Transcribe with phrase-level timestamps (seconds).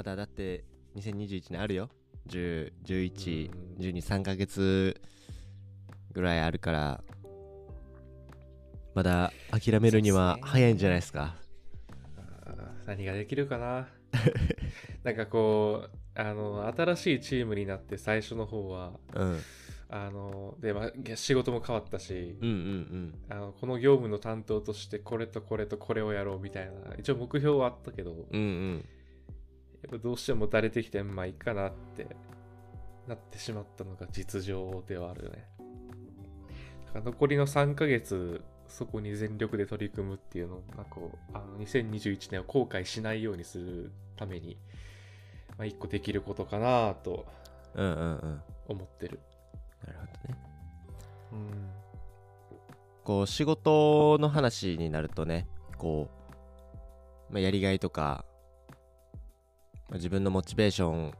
[0.00, 0.64] まだだって
[0.96, 1.90] 2021年あるよ。
[2.30, 3.84] 10、11、うん。
[3.84, 4.98] 12、3ヶ月
[6.12, 7.04] ぐらいあるから。
[8.94, 11.36] まだ諦めるには早いんじゃないですか。
[12.16, 13.88] あー何ができるかな。
[15.04, 19.38] なんかこうあの新しいチームになって最初の方はうん。
[19.90, 28.42] あので、まあ、仕事も変わったし、うんうんあのこの業務の担当としてこれとこれとこれをやろうみたいな一応目標はあったけどうんうんう
[28.76, 28.84] ん
[29.82, 32.06] やっぱどうしてもだれてきてまあいいかなって
[33.06, 35.46] なってしまったのが実情ではあるよね。
[36.86, 44.58] だから残りの3ヶ月そこに全力で取り組むっていうのをまあこうあの2021年を後悔しないようにするために、
[45.58, 47.26] まあ、一個できることかなと
[47.74, 48.42] うんうんうん。
[48.68, 49.20] 思ってる。
[49.86, 50.38] なるほどね。
[51.32, 51.70] うん。
[53.04, 56.08] こう仕事の話になるとねこ
[57.30, 58.29] う、まあ、やりがいとか、まあ
[59.94, 61.14] 自分のモチベーション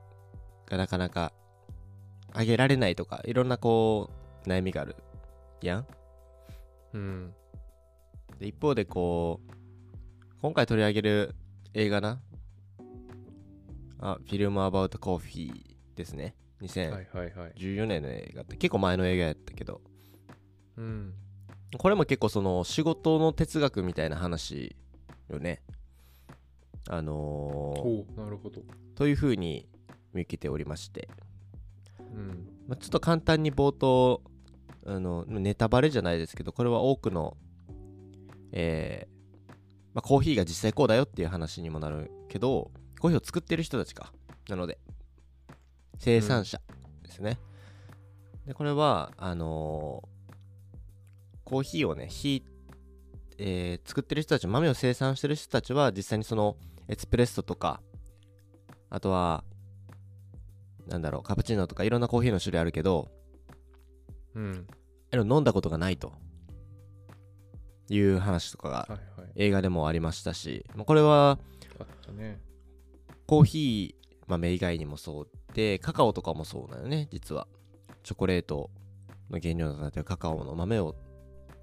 [0.66, 1.32] がなかなか
[2.34, 4.10] 上げられないとかいろんなこ
[4.44, 4.96] う悩みがある
[5.60, 5.86] やん。
[6.94, 7.34] うん。
[8.38, 9.52] で一方でこう
[10.41, 11.34] 今回取り上げる
[11.74, 12.20] 映画な
[13.98, 16.34] あフィルムアバウトコーヒーですね。
[16.62, 19.80] 2014はいはいはい年の映画って結構前の映画やったけど。
[20.76, 21.14] うん。
[21.78, 24.74] これも結構その仕事の哲学みたいな話
[25.28, 25.62] よね。
[26.92, 28.62] あのーなるほど。
[28.96, 29.69] というふうに
[30.12, 31.08] 見受けておりまして、
[32.00, 32.48] うん。
[32.66, 34.22] まあ、ちょっと簡単に冒頭
[34.84, 37.36] あのネタバレじゃないですけどこれは多くの、
[38.50, 39.52] えー
[39.94, 44.12] まあ、コーヒーが実際こうだよっていう話にもなるけどコーヒーを作ってる人たちか。
[44.48, 44.80] なので
[45.98, 46.60] 生産者
[47.04, 47.38] ですね、
[48.47, 50.10] でこれはあのー
[51.44, 52.44] コーヒーをねひい
[53.38, 56.56] えー作ってる人たち豆を生産してる人たちは実際にその
[56.91, 57.80] エスプレッソとか
[58.91, 59.44] あとは
[60.88, 63.09] なんだろうカプチーノとかいろんなコーヒーの種類あるけど
[64.34, 64.66] うん。
[65.12, 66.12] 飲んだことがないと。
[67.88, 68.88] いう話とかが
[69.34, 71.41] 映画でもありましたし、まあこれは
[73.26, 77.48] コーヒー豆以外にもそうでカカオとかもそうだよね実は。
[78.04, 78.70] チョコレート
[79.28, 80.94] の原料となっているカカオの豆を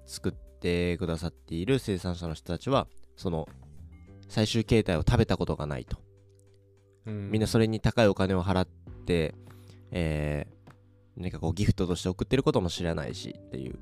[0.06, 2.86] 作ってくださっている生産者の人たちは
[3.16, 3.48] その
[4.28, 5.98] 最終形態を食べたことがないと。
[7.06, 7.30] うん。
[7.30, 8.68] みんなそれに高いお金を払っ
[9.06, 9.34] て、
[9.90, 10.72] えー、
[11.16, 13.78] 何かこうギフトとして送ってることも知らないしっていう。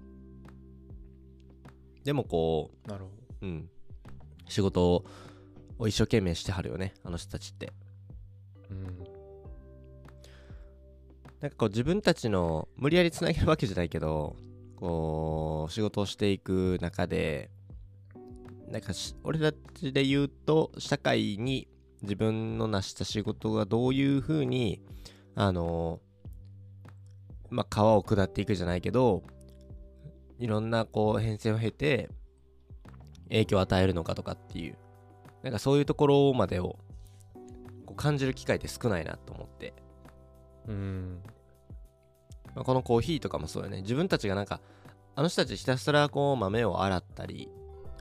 [2.05, 3.11] でもこなるほ
[3.43, 3.69] う、うん、
[4.49, 5.05] 仕事
[5.79, 7.67] を一生懸命してはるよね、あの人たちって。
[7.67, 7.73] ど
[8.71, 8.85] うん。
[11.41, 14.37] なんかこう自分たちの無理やりつなげるわけじゃないけど、
[14.77, 17.51] こう、仕事をしていく中で、
[18.71, 21.69] なんかし俺たちで言うと、社会に
[22.03, 24.83] 自分の成した仕事がどういうふうに、
[25.35, 26.01] あの、
[27.51, 29.23] まあ、川を下っていくじゃないけど、
[30.39, 32.11] いろんなこう変遷を経て、
[33.29, 34.77] 影響を与えるのかとかっていう、
[35.43, 36.77] なんかそういうところまでを
[37.87, 39.75] こう感じる機会って少ないなと思って。
[40.69, 41.23] うん
[42.55, 44.61] まあ、このコーヒーとかもそうよね自分たちがなんか
[45.15, 47.49] あの人たちひたすらこう豆を洗ったり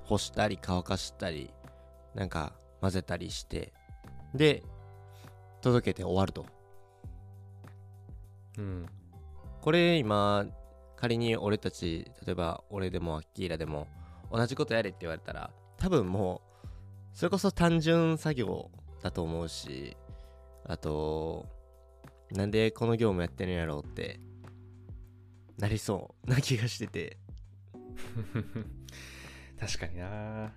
[0.06, 1.52] 干したり乾かしたり
[2.14, 3.74] なんか混ぜたりして
[4.34, 4.64] で
[5.62, 6.46] 届けて終わると。
[8.58, 8.86] うん。
[9.62, 10.46] これ今
[10.96, 13.88] 仮に俺たち例えば俺でもアッキーラでも
[14.32, 16.68] 同じことやれって言われたら多分もう
[17.14, 18.70] それこそ単純作業
[19.02, 19.98] だと思うし
[20.66, 21.48] あと
[22.32, 24.20] なんでこの業務やってるんやろうって
[25.58, 27.18] なりそうな気がしてて
[29.60, 30.54] 確かにな。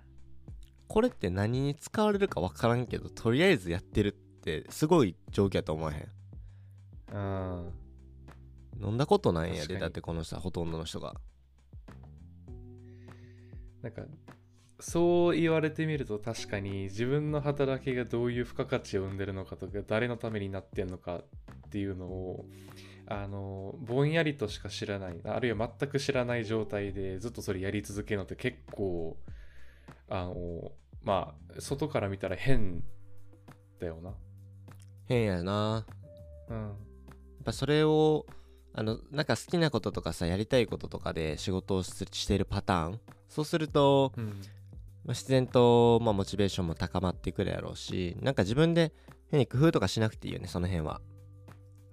[0.87, 6.09] これって何に使われるか分からんけどとりあえずやってるってすごい状況やと思わへん？
[7.13, 7.71] うん。
[8.81, 11.15] 飲んだことないんやでだってこの人はほとんどの人が。
[13.81, 14.01] なんか
[14.79, 22.45] そう言われてみると確かに自分の働きがどういう付加価値を生んでるのかとか誰のためになってんのかっていうのを
[23.11, 29.17] あのぼんやりとしか知らないあるいは全く知らない状態でずっとそれやり続けるのって結構
[30.07, 30.71] あの
[31.03, 32.83] まあ外から見たら変
[33.79, 34.13] だよな。
[35.07, 35.85] 変やな。
[36.49, 36.57] うん。
[36.57, 36.73] やっ
[37.45, 38.27] ぱそれを
[38.73, 42.99] あのなんか好きなこととかさやりたいこととかで仕事をししてるパターン。
[43.27, 44.25] そうすると、うん。
[44.25, 44.35] まあ
[45.13, 48.91] 自然と、まあ、モチベーションも高まってくるやろうしなんか自分で
[49.31, 51.01] 変に工夫とかしなくていいよねその辺は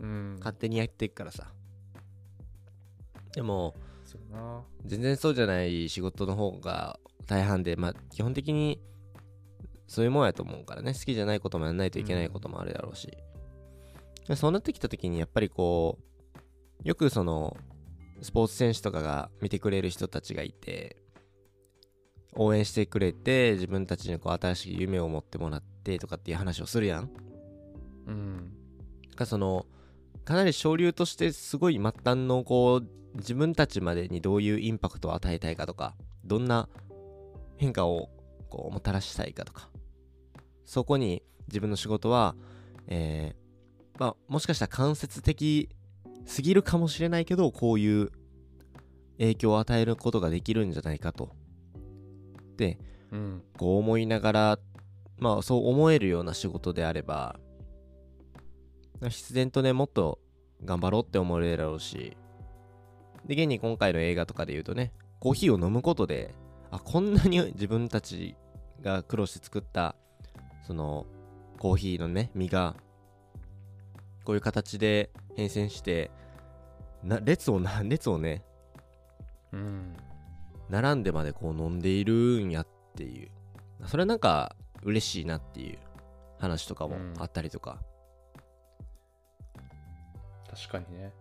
[0.00, 0.36] うん。
[0.38, 1.52] 勝手にやっていくからさ。
[3.34, 3.74] でも
[4.86, 8.80] 全然そうじゃない仕事の方が大半でまあ基本的に
[9.86, 10.94] そういうもんやと思うからね。
[10.94, 13.14] 好きじゃないこともやんないといけないこともあるだろうし、
[14.26, 15.98] でそうなってきた時にやっぱりこ
[16.84, 17.56] うよくその
[18.22, 20.96] スポーツ選手とかが見てくれる人たちがいて
[22.34, 27.10] 応援してくれて自分たちにこう新しい夢を持ってもらってとかっていう話をするやん。
[28.06, 28.52] うん。
[29.14, 29.66] かその
[30.26, 35.94] かなり潮流としてすごい末端のこう自分たちまでにどういうインパクトを与えたいかとか
[36.24, 36.68] どんな
[37.56, 38.10] 変化を
[38.50, 39.70] こうもたらしたいかとか。
[40.64, 42.34] そこに自分の仕事は、
[42.88, 45.68] えーまあ、もしかしたら間接的
[46.26, 48.10] すぎるかもしれないけどこういう
[49.18, 51.30] 影響を与えることができるんじゃないかと。
[52.56, 52.78] で
[53.12, 53.42] うん。
[53.56, 54.58] こう思いながら
[55.18, 57.38] まあそう思えるような仕事であれば
[59.02, 60.18] 必然とねもっと
[60.64, 62.16] 頑張ろうって思えるだろうし。
[63.26, 66.32] で現に今回の映画とかで言うとねコーヒーを飲むことで
[66.70, 68.36] あこんなに自分たち
[68.82, 69.96] が苦労して作った
[70.64, 71.06] その
[71.58, 72.76] コーヒーのね実が
[74.24, 76.12] こういう形で変遷して
[77.02, 78.44] な列をな列をね
[79.52, 79.96] うん。
[80.68, 82.14] 並んでまでこう飲んでいる
[82.44, 83.30] んやっていう。
[83.86, 85.78] それはなんか嬉しいなっていう
[86.38, 87.78] 話とかもあったりとか、
[90.56, 91.12] 確かにね。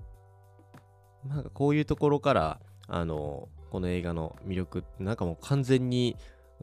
[1.27, 6.15] なんかこういうところからあのこの映画の魅力なんかもう完全に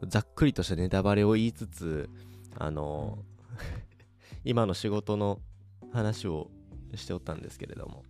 [0.07, 2.09] ざっくりとしたネタバレを言いつつ
[2.57, 3.19] あの、
[4.43, 5.39] 今の仕事の
[5.91, 6.49] 話を
[6.95, 8.03] しておったんですけれども。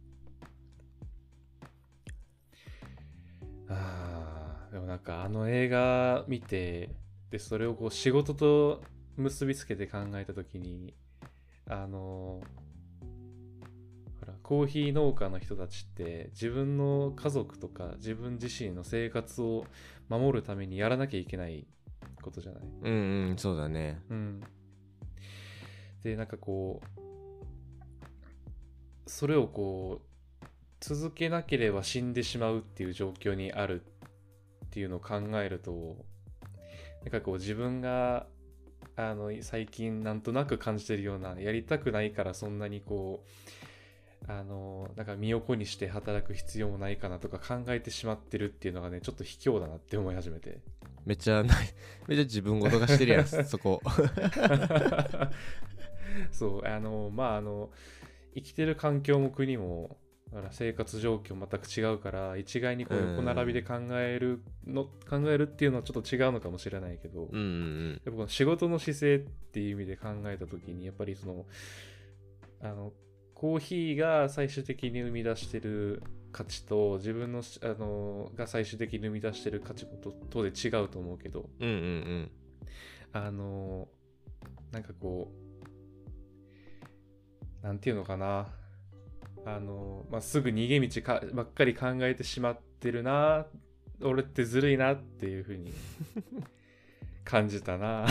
[3.68, 6.90] あーでもなんかあの映画見て
[7.30, 8.82] でそれをこう仕事と
[9.18, 10.94] 結びつけて考えた時に
[11.68, 12.42] あの
[14.44, 19.66] コーヒー農家の人たちって自分の家族とか自分自身の生活を
[20.10, 21.66] 守るためにやらなきゃいけない
[22.22, 22.64] ことじゃない？
[22.84, 22.94] うん
[23.30, 24.42] うんそうだねうん。
[26.04, 27.00] で、なんかこう、
[29.10, 30.46] それをこう、
[30.82, 33.82] 続けなければ死んでしまうっていう状況にある
[34.66, 36.06] っていうのを考えると、
[37.04, 38.28] なんかこう自分が、
[38.98, 43.63] あの、最近なんとなく感じてるような、やりたくないからそんなにこう、
[44.28, 50.60] あの、なんか身を粉にして働く必要もないかなとか考えてしまってるっていうのがね、ちょっと卑怯だなって思い始めて。
[51.06, 51.44] めっちゃ
[52.08, 53.82] めっちゃ自分ごとがしてるやん そこ。
[56.32, 57.72] そうあのまああの
[58.36, 59.98] 生きてる環境も国も
[60.52, 71.46] 生活状況全く違うから一概にこううん横並びで考えるの、考えるっていうのはちょっと違うのかもしれないけど、うんうんやっぱこの仕事の姿勢っていう意味で考えた時にやっぱりその
[72.62, 72.94] あの
[73.44, 76.02] コーヒーが最終的に生み出してる
[76.32, 81.50] 価値と自分のしあのが最終的に生み出してる価値もととで違うと思うけど。
[81.60, 82.32] うんうんうん。
[83.12, 83.90] あの
[84.72, 85.30] なんかこ
[87.62, 88.48] うなんていうのかな。
[89.46, 93.46] あの、まあ、すぐ逃げ道かばっかり考えてしまってるな。
[94.02, 95.74] 俺ってずるいなっていうふうに
[97.26, 98.08] 感じたな。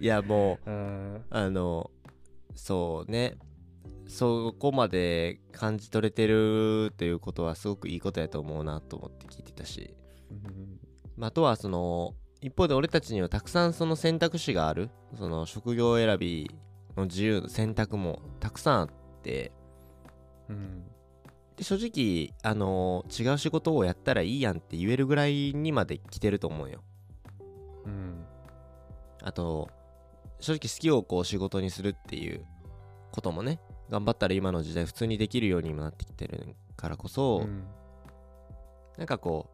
[0.00, 1.24] いやもう うん。
[1.30, 1.92] あの
[2.56, 3.36] そうね。
[4.08, 9.96] そこまで感じ取れてるということはすごくいいことやと思うなと思って聞いてたし、
[10.30, 10.78] うん
[11.16, 14.90] まあ、あとはその一方で俺たちにはたくさんその選択肢がある。
[15.18, 16.50] その職業選び
[16.96, 18.88] の自由選択もたくさんあっ
[19.22, 19.52] て。
[20.48, 20.84] うん。
[21.56, 26.82] で正直あの違う仕事をやったらいいやんって言えるぐらいにまで来てると思うよ。
[27.86, 28.24] うん。
[29.22, 29.70] あと
[30.40, 32.44] 正直好きをこう仕事にするっていう
[33.12, 37.64] こともね頑張ったら今の時代普通にできるようにもなってきてるからこそ、うん
[38.96, 39.50] なんかこ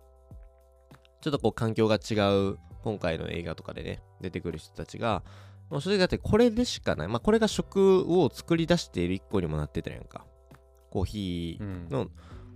[0.93, 2.15] うちょっとこう環境が違
[2.53, 5.23] う今回の映画とかでね出てくる人たちが
[5.71, 7.09] もう正直だってこれでしかない。
[7.09, 10.27] まあこれが食を作り出している一個にもなってたやんか。
[10.91, 11.89] コーヒーうん。
[11.89, 12.09] の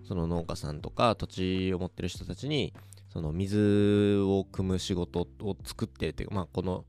[0.04, 2.72] その農家さんとか土地を持ってる人たちに
[3.08, 6.84] その水を汲む仕事を作ってるっていうかまあこの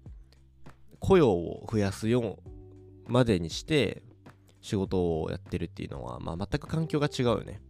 [1.00, 2.40] 雇用を増やすよ
[3.08, 4.04] うまでにして
[4.62, 7.62] 仕事をやってるっていうのは、まあ、全く環境が違うよね。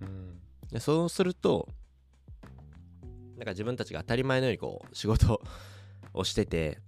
[0.00, 0.40] うん。
[0.70, 1.68] でそうすると
[3.36, 5.40] なんか自分たちが当たり前のようにこう仕事
[6.12, 6.78] をしてて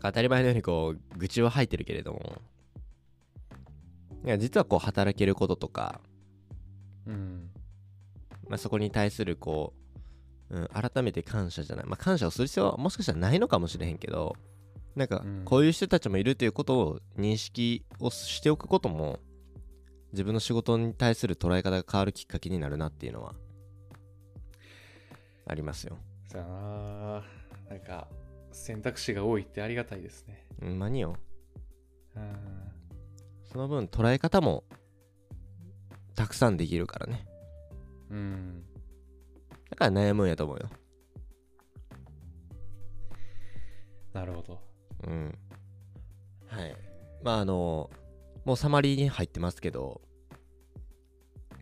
[0.00, 2.38] 当たり前のようにこう愚痴を吐いてるけれども
[4.24, 6.00] いや実はこう働けることとか、
[7.06, 7.50] うん。
[8.48, 9.72] まあ、そこに対するこ
[10.52, 14.36] う、うん、改めて感謝じゃない、まあ、感謝をする必要はもしかしたらないのかもしれへんけど
[14.94, 15.42] なんかうん。
[15.44, 19.20] こういう人たちもいるということを認識をしておくことも
[20.12, 23.34] 自分の仕事に対する捉え方が変わるきっかけになるなっていうのは
[25.46, 25.96] ありますよ。
[26.30, 27.24] そうやな
[27.70, 28.08] なんか
[28.52, 30.46] 選択肢が多いってありがたいですね。
[30.60, 30.78] うん
[32.16, 32.26] うん。
[33.44, 34.64] その分捉え方も
[36.14, 37.26] たくさんできるからね。
[38.10, 38.64] うん
[39.72, 40.68] だから悩むんやと思うよ。
[44.12, 44.60] なるほど。
[45.04, 45.38] うん。
[46.46, 46.76] はい。
[47.22, 47.88] まああの
[48.44, 50.02] もうサマリーに入ってますけど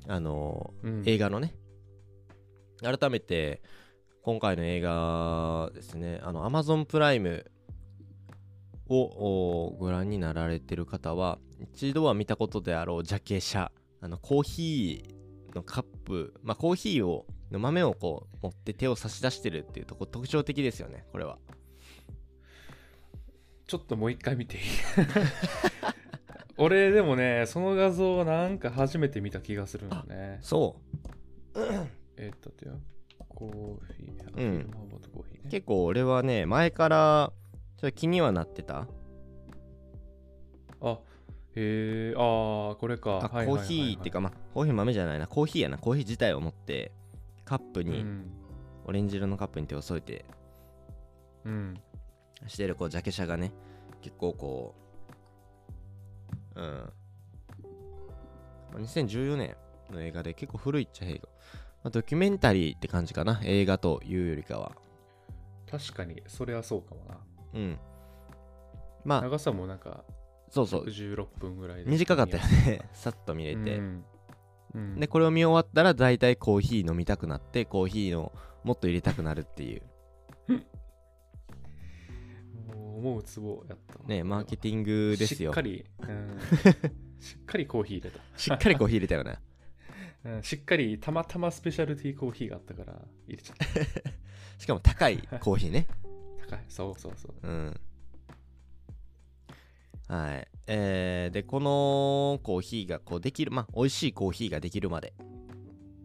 [0.08, 1.02] あのうん。
[1.06, 1.54] 映画のね。
[2.82, 3.62] 改めて
[4.22, 6.18] 今回の映画ですね。
[6.24, 7.48] あの Amazon プライム
[8.88, 21.38] をおご覧になられてる方は一度は見たことであろうジャケ写あのコーヒーのカップまあコーヒーをの豆をこう持って手を差し出してるっていうとこ特徴的ですよねこれは。
[23.66, 24.62] ちょっともう一回見ていい？
[26.58, 30.38] 俺でもねその画像なんか初めて見た気がするのね。
[30.42, 30.76] そ
[31.54, 31.60] う。
[32.16, 32.74] えーっとてよ。
[33.28, 34.70] コーヒー、うん。
[34.70, 35.50] コーヒーね。
[35.50, 37.32] 結構俺はね前から
[37.78, 38.86] ちょっと気にはなってた。
[40.82, 40.98] あ
[41.54, 43.30] へえあーこれか。
[43.32, 45.26] コーヒーっていうかまあコーヒー豆じゃないな。
[45.26, 45.78] コーヒーやな。
[45.78, 46.92] コーヒー自体を持って
[47.50, 48.30] カップに、うん、
[48.84, 50.24] オレンジ色のカップに手を添えて
[51.44, 51.74] うん、
[52.46, 53.50] してるこうジャケ写がね
[54.02, 54.74] 結構こ
[56.54, 56.92] ううん。
[58.72, 59.56] まあ2014年
[59.90, 61.28] の映画で結構古いっちゃ映画、
[61.82, 64.70] まあ、ドキュメンタリーって感じかな映画というよりかは。
[65.68, 67.18] 確かにそれはそうかもな。
[67.54, 67.78] うん。
[69.04, 70.04] まあ長さもなんか
[70.50, 70.84] そうそう。
[70.86, 72.88] 16分ぐらいで短かったよね。
[72.94, 74.04] さっと見れて、うん
[74.74, 75.00] うん。
[75.00, 78.32] でこれを見終わったら大体コーヒー飲みたくなってコーヒーを
[78.64, 79.82] もっと入れたくなるっていう。
[82.66, 85.50] もう思うツボやったわねマーケティングですよ。
[85.50, 86.38] しっかり、うん、
[87.20, 88.20] しっかりコーヒー入れた。
[88.36, 89.38] しっかりコーヒー入れたよね。
[90.22, 92.92] うん、しっかりたまたまスペシャルティーコーヒーがあったから
[93.26, 93.64] 入れちゃった。
[94.58, 95.86] しかも高いコーヒーね。
[96.46, 96.64] 高い。
[96.68, 97.34] そうそうそう。
[97.42, 97.80] うん
[100.10, 100.48] はい。
[100.66, 105.14] えー、でこのコーヒーがこうできるまあ美味しいコーヒーができるまで。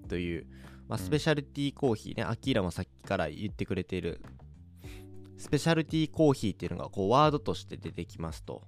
[0.08, 0.46] という、
[0.88, 1.06] まあ、うん。
[1.06, 4.22] スペシャルティーコーヒーね、アキーラもさっきから言ってくれている。
[5.38, 8.62] スペシャルティーコーヒーっていうのがこうワードとして出てきますと、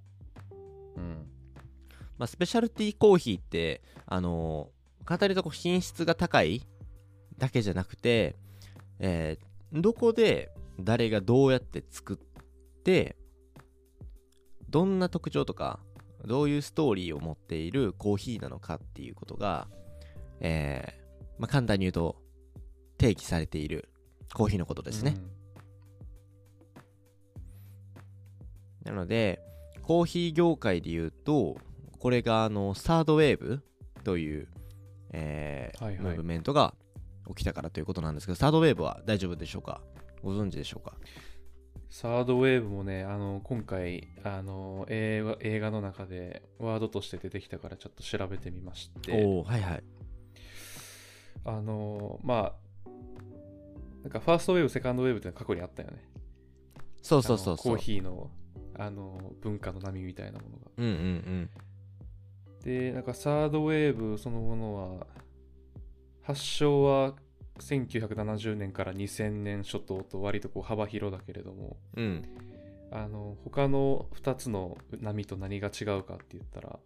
[0.95, 1.27] うん。
[2.17, 4.77] まあ、スペシャルティーコーヒーってあのー
[5.19, 6.67] 語るとこう品質が高い
[7.37, 8.35] だけじゃなくて、
[8.99, 13.17] えーどこで誰がどうやって作って
[14.69, 15.79] どんな特徴とか
[16.25, 19.67] どういうストーリーを持っているコーヒーなのかっていうことが、
[20.39, 21.01] えー
[21.39, 22.17] まあ、簡単に言うと
[22.97, 23.89] 定義されている
[24.33, 25.15] コーヒーのことですね、
[28.83, 29.41] なので
[29.83, 31.57] コーヒー業界で言うと
[31.99, 33.63] これがあのサードウェーブ
[34.03, 34.47] という、
[35.11, 36.03] えーはいはい。
[36.03, 36.73] ムーブメントが
[37.29, 39.81] 起きたからということなんですけどサードウェーブは大丈夫でしょうか？
[40.23, 40.95] ご存知でしょうか？
[41.89, 49.83] サードウェーブもね、あの、今回、あの、映画映画の中でワードとして出てきたからちょっと調べてみまして、おおはいはい
[51.45, 52.53] あの、ま
[52.85, 52.89] あ、
[54.03, 56.03] なんかファーストウェーブ、セカンドウェーブって過去にあったよね。
[57.01, 58.29] そうそうそうコーヒーの、
[58.77, 60.71] あの、文化の波みたいなものが。
[60.77, 61.49] うんうんうん
[62.63, 65.07] で、なんかサードウェーブそのものは、
[66.21, 67.13] 発祥は
[67.59, 72.23] 1970年から2000年初頭と割とこう幅広だけれども、うん。
[72.91, 76.79] あの他の2つの波と何が違うかって言ったら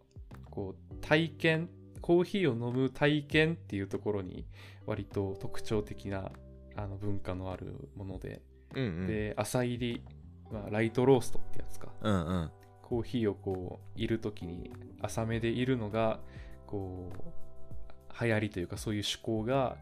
[0.50, 1.68] こう体験
[2.00, 4.44] コーヒーを飲む体験っていうところに
[4.84, 6.32] 割と特徴的な
[6.74, 8.42] あの文化のあるもので、
[8.74, 9.06] うんうん。
[9.06, 10.02] で朝入り、
[10.50, 11.88] まあ、ライトローストってやつか。
[12.00, 12.50] うんうん。
[12.82, 16.20] コーヒーをこう入る時に浅めでいるのが
[16.66, 19.76] こう流行りというかそういう趣向が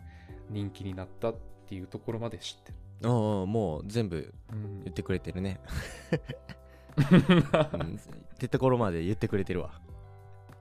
[0.50, 1.34] 人気になったっ
[1.66, 2.78] ていうところまで知ってる。
[3.08, 4.80] おうおうもう全部うん。
[4.84, 5.58] 言ってくれてるね、
[7.72, 7.98] うん、っ
[8.38, 9.80] てところまで言ってくれてるわ。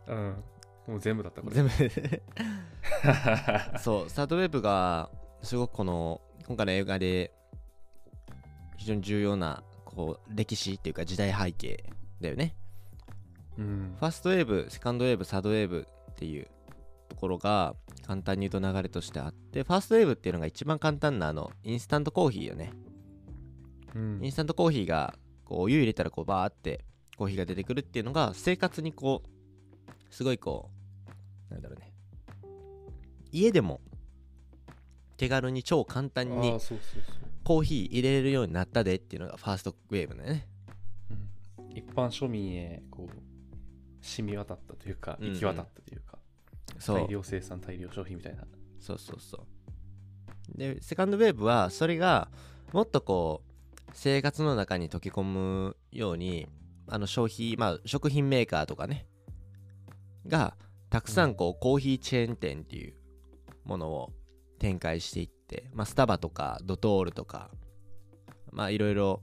[0.07, 0.43] うん、
[0.87, 1.55] もう全部だったこれ。
[1.55, 1.71] 全部。
[3.79, 5.09] そう third wave が
[5.41, 7.33] すごくこの今回の映画で
[8.77, 11.83] 非常に重要なこう歴史っていうか時代背景
[12.21, 12.55] だよね。
[13.57, 13.95] うん。
[13.99, 16.51] first wave second wave third wave っていうと
[17.19, 17.75] ころが
[18.07, 22.71] 簡単に言うと流れとしてあって first wave っていうのが一番簡単なあのインスタントコーヒーよね。
[23.93, 24.19] うん。
[24.23, 25.13] インスタントコーヒーが
[25.45, 26.85] こうお湯入れたらこうバーって
[27.17, 29.29] コーヒーが出てくるっていうのが生活にこう
[30.09, 30.69] すごいこ
[31.49, 31.91] うなんだろうね。
[33.31, 33.81] 家でも
[35.17, 36.59] 手軽に超簡単あに
[37.43, 40.47] コーヒー入れれるようになったでっていうのがファーストウェーブだよね。
[41.59, 43.29] うん、一般庶民へこう
[44.01, 46.18] 染み渡ったというか行き渡ったというか、
[46.79, 46.97] そう。
[46.97, 48.43] 大量生産大量消費みたいな。
[48.79, 50.57] そうそうそう。
[50.57, 52.29] でセカンドウェーブはそれが
[52.73, 56.47] もっとこう生活の中に溶け込むように
[56.87, 59.05] あの消費まあ食品メーカーとかね。
[60.27, 60.55] が
[60.89, 62.95] たくさんこう、コーヒーチェーン店っていう
[63.63, 64.11] ものを
[64.57, 67.51] 展開していって、まあ、スタバとかドトールとか
[68.51, 69.21] まあいろいろ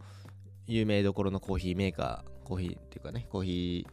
[0.66, 3.86] 有名どころのコーヒーメーカーコーヒーっていうかねコーヒ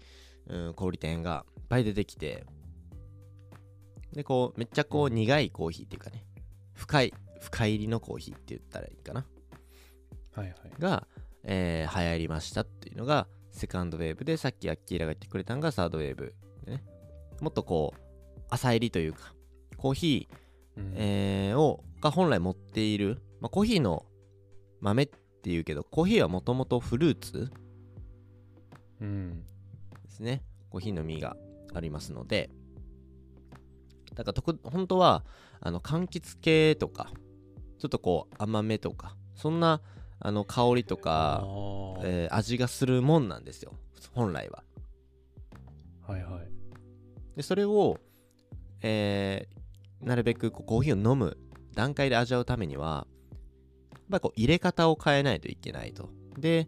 [0.48, 2.46] ー、うん、小売店がいっぱい出てきて
[4.14, 6.26] でこうめっちゃこう苦いコーヒーっていうかね
[6.74, 9.26] 深い深入りのコーヒーって言ったらいいかな。
[10.34, 10.56] はいはい。
[10.80, 11.08] が、
[11.44, 16.34] えー流行りましたっていうのがセカンドウェーブでさっきアッキーラが言ってくれたのがサードウェーブ
[16.66, 16.84] でね。
[17.42, 19.34] もっとこう浅入りというか
[19.78, 20.94] コーヒー、うん。
[20.96, 24.06] えーをが本来持っている、まあ、コーヒーの
[24.80, 25.10] 豆っ
[25.44, 27.52] ていうけどコーヒーはもともとフルーツ
[29.02, 29.44] うん。
[30.06, 30.44] ですね。
[30.70, 31.36] コーヒーの実が
[31.74, 32.50] ありますので
[34.14, 35.24] だからとく本当は
[35.62, 37.12] あの柑橘系とか
[37.80, 39.82] ちょっとこう甘めとかそんな
[40.20, 43.74] あの香りとあか、ーえー味がするもんなんですよ
[44.14, 44.64] 本来は
[46.08, 46.48] はいはい。
[47.36, 47.98] でそれを、
[48.82, 49.64] えー
[50.06, 51.38] なるべくこうコーヒーを飲む
[51.74, 53.08] 段階で味わうためには
[53.94, 56.68] やっぱりこう入れ方を変えないといけないとで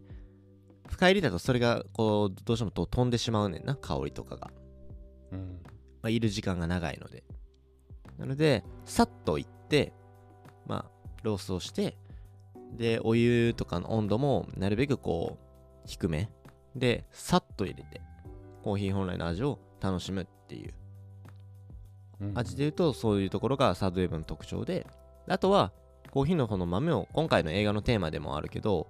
[0.88, 4.50] 深入りだとそれがこうどうしてもと飛んでしまうねんな香りとかが
[5.32, 5.60] うん。
[6.02, 7.24] まあ、いる時間が長いので。
[8.18, 9.92] なので、さっといって、
[10.66, 11.96] まあ、ロースをして、
[12.76, 15.46] で、お湯とかの温度もなるべくこう、
[15.86, 16.30] 低め
[16.74, 18.00] で、さっと入れて、
[18.62, 20.74] コーヒー本来の味を楽しむっていう。
[22.20, 24.86] うん味で言うと、そういうところがサードウェーブの特徴で、
[25.28, 25.72] あとは、
[26.10, 28.86] コーヒーの方の豆を、今回の映画のテーマでもあるけど、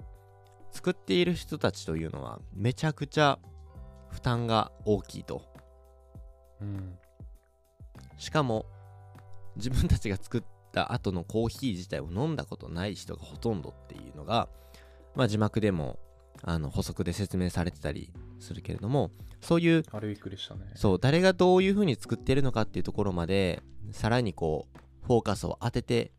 [0.71, 3.41] 作っている人たちというのは、めちゃくちゃ
[4.11, 5.43] 負担が大きいと。
[6.61, 6.99] うん。
[8.17, 8.67] しかも
[9.57, 14.49] 自分たちが作った後のコーヒー自体を飲んだことない人がほとんどっていうのが、
[15.15, 15.99] まあ、字幕でも
[16.43, 20.61] あの補足で説明されてたりするけれどもそういうあれびっくりしたね。
[20.75, 26.13] そう誰がどういう風に作ってるのかっていうところまでさらにこうフォーカスを当てて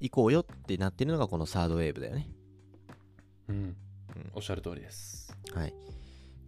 [0.00, 2.30] いこうよってなってるのがこのサードウェーブだよね。
[3.48, 3.56] うん。
[3.56, 3.76] うん
[4.34, 5.36] おっしゃる通りです。
[5.54, 5.70] はい。
[5.70, 5.72] っ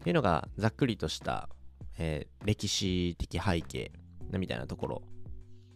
[0.02, 1.48] ていうのがざっくりとした、
[1.98, 3.92] えー歴史的背景
[4.32, 5.02] みたいなところ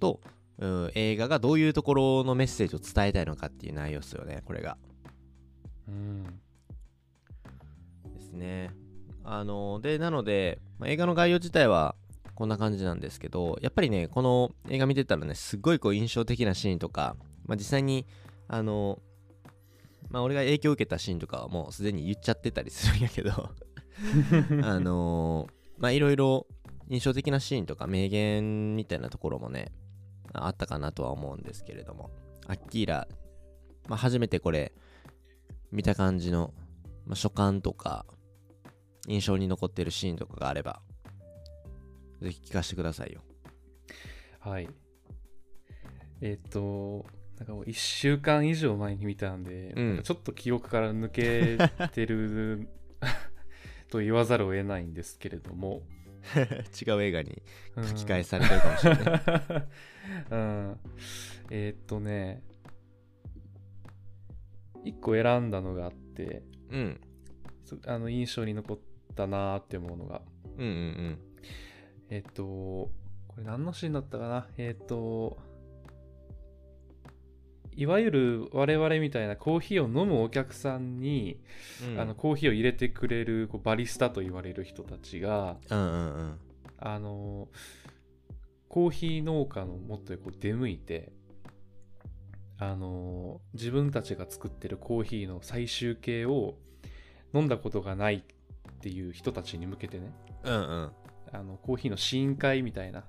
[0.00, 0.20] と、
[0.58, 4.78] うん映画がどういうところのメッセージを伝えたいのかっていう内容ですよね、これが。
[5.88, 6.24] うん。
[8.14, 8.70] ですね。
[9.24, 11.94] あので、なので、まあ映画の概要自体は
[12.34, 18.06] こんな感じなんですけど、やっぱりね、この映画見てたらね、すっごいこう印象的なシーンとか、まあ、実際に、
[18.48, 19.00] あの、
[20.10, 23.30] まあ、俺が影響を受けたシーンとかはもうすでに 言っちゃってたりするんやけど、
[24.62, 26.46] あのーまあいろいろ
[26.88, 29.72] 印象的なシーンとか名言みたいなところもね
[30.32, 32.10] あったかなとは思うんですけれども
[32.46, 33.08] アッキーラ、
[33.88, 34.72] まあ、初めてこれ
[35.72, 36.52] 見た感じの、
[37.06, 38.06] まあ、所感とか
[39.08, 40.80] 印象に残ってるシーンとかがあれば
[42.20, 43.20] ぜひ聞かせてくださいよ
[44.46, 44.68] はい。
[46.20, 47.04] えっ、と、
[47.36, 51.58] なんかもう1週間以上前に見たんで、うんなんかちょっと記憶から抜け
[51.88, 52.68] てる
[53.90, 55.82] と言わざるを得ないんですけれども。
[56.34, 57.42] 違う映画に
[57.76, 57.84] うん。
[57.84, 59.68] 吹き替えされてるかもしれない、
[60.30, 60.80] うん。
[61.50, 62.42] えっ、とね、
[64.84, 67.00] 1個選んだのがあって、うん、
[67.64, 68.78] そあの印象に残っ
[69.14, 70.22] たなーって思うのが、
[70.56, 71.18] うんうんうん。
[72.08, 72.90] えっ、と、こ
[73.38, 74.48] れ何のシーンだったかな？
[74.56, 75.38] えっ、と、
[77.76, 81.38] いわゆる我々みたいなコーヒーを飲むお客さんに、
[81.86, 82.00] うん。
[82.00, 86.38] あのコーヒーを入れてくれるこうバリスタと言われる人たちが、うんうんうん。
[86.78, 87.48] あの
[88.68, 91.12] コーヒー農家のもとへこう出向いて、
[92.58, 96.54] あの自分たちが作ってるコーヒーの最終形を
[97.34, 100.12] 飲んだことがないっていう人たちに向けてね、
[100.44, 100.90] うんうん。
[101.32, 103.04] あのコーヒーの試飲会みたいな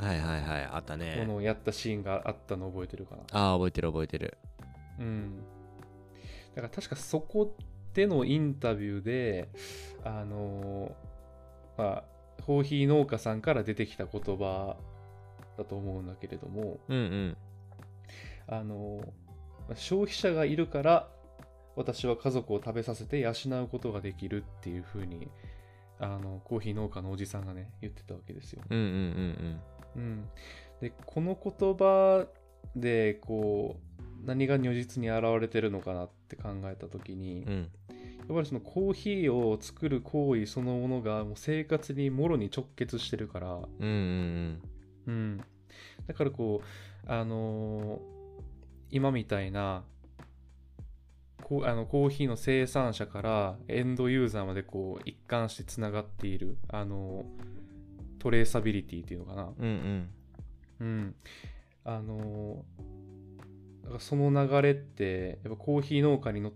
[0.00, 3.22] はいはいはいあったもねのをやったシーンがあったの覚えてるかな。
[3.32, 4.38] ああ覚えてる覚えてる
[4.98, 5.42] うん。
[6.54, 7.54] だから確かそこ
[7.94, 9.48] でのインタビューで、
[10.04, 10.94] あの
[11.76, 12.04] まあ、
[12.42, 14.76] コーヒー農家さんから出てきた言葉
[15.58, 17.36] だと思うんだけれども、うんうん
[18.48, 19.00] あの
[19.68, 21.08] まあ消費者がいるから
[21.76, 25.28] 私は家族を食べさせて養うことができるっていうふうに
[26.00, 28.62] あのコーヒー農家のおじさんがね言ってたわけですよ。
[28.68, 29.60] うんうんうんうん、
[30.80, 32.26] でこの言葉
[32.76, 33.76] でこ
[34.22, 37.52] う何が如実に現れてるのかなって考えた時に、うん。
[37.52, 37.70] うん
[38.20, 44.62] やっぱりそのコーヒーを作る行為そのものがもう生活にもろに直結してるから、うんうん
[45.06, 45.40] うん、
[46.06, 48.20] だからこうあのー
[48.90, 49.84] 今みたいな
[51.42, 57.24] こうあのコーヒーの生産者からエンドユーザーまでこう一貫してつながっているあの
[58.20, 59.48] トレーサビリティっていうのかな。
[59.58, 60.10] うんうん。
[60.80, 61.14] うん。
[61.84, 62.64] あの
[63.82, 66.52] だからその流れってやっぱコーヒー農家にの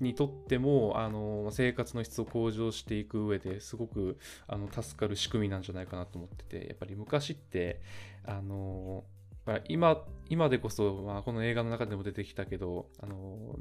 [0.00, 7.80] にとってもあの生活の質を向上していく上ですごくあの助かる仕組みなんじゃないかなと思っててやっぱり昔って
[8.24, 9.04] あの
[9.46, 13.56] まあ今今でこそ、まあ、この映画の中でも出てきたけどあの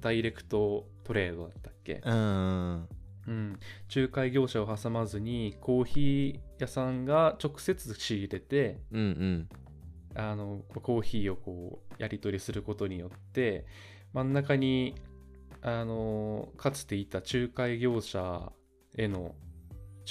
[0.00, 2.88] ダイレクトトレードだったっけ、うん
[3.26, 3.34] うん。
[3.34, 3.60] うん、
[3.94, 9.48] 仲介業者を挟まずにコーヒー屋さんが直接仕入れてうんうん。
[10.14, 13.64] あのコーヒーをこうやり取りすることによって
[14.12, 14.94] 真ん中に
[15.62, 18.52] あのかつていた仲介業者
[18.98, 19.34] への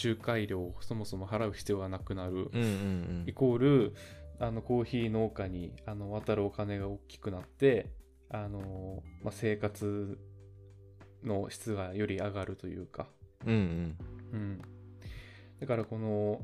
[0.04, 3.24] 仲介料をそもそも払う必要がなくなる、うんうん。
[3.28, 3.94] イコール
[4.40, 7.92] あのコーヒー農家にあの渡るお金が大きくなって
[8.32, 10.18] あの、まあ、生活
[11.24, 13.08] の質がより上がるというか、
[13.46, 13.98] うんうん。
[14.34, 14.62] うん、
[15.60, 16.42] だからこの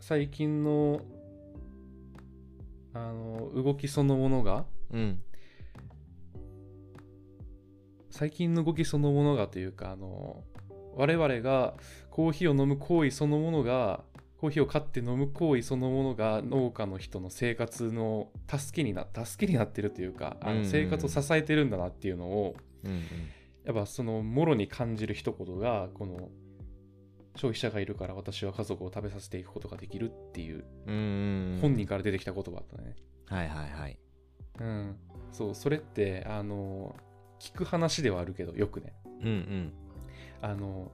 [0.00, 1.00] 最近の
[2.94, 5.22] あの動きそのものがうん。
[8.10, 10.42] 最近の動きそのものがというかあの
[10.94, 11.74] 我々が
[12.10, 14.04] コーヒーを飲む行為そのものが
[14.38, 20.62] コーヒーを買って飲む行為そのものが農家の人の生活の助けにな助けになってるというかあうんうん。
[20.62, 23.02] の生活を支えてるんだなっていうのをうん
[23.66, 26.30] やっぱそのもろに感じる一言がこの
[27.34, 30.64] 消費者がいるから私は家族を食べさせていくことができるっていう
[31.60, 32.96] 本人から出てきた言葉だったね。
[33.26, 33.98] はいはいはい
[34.60, 34.96] うん。
[35.32, 36.96] そう、それって、あの、
[37.38, 38.94] 聞く話ではあるけど、よくね。
[39.20, 39.72] うんうん
[40.42, 40.90] あの、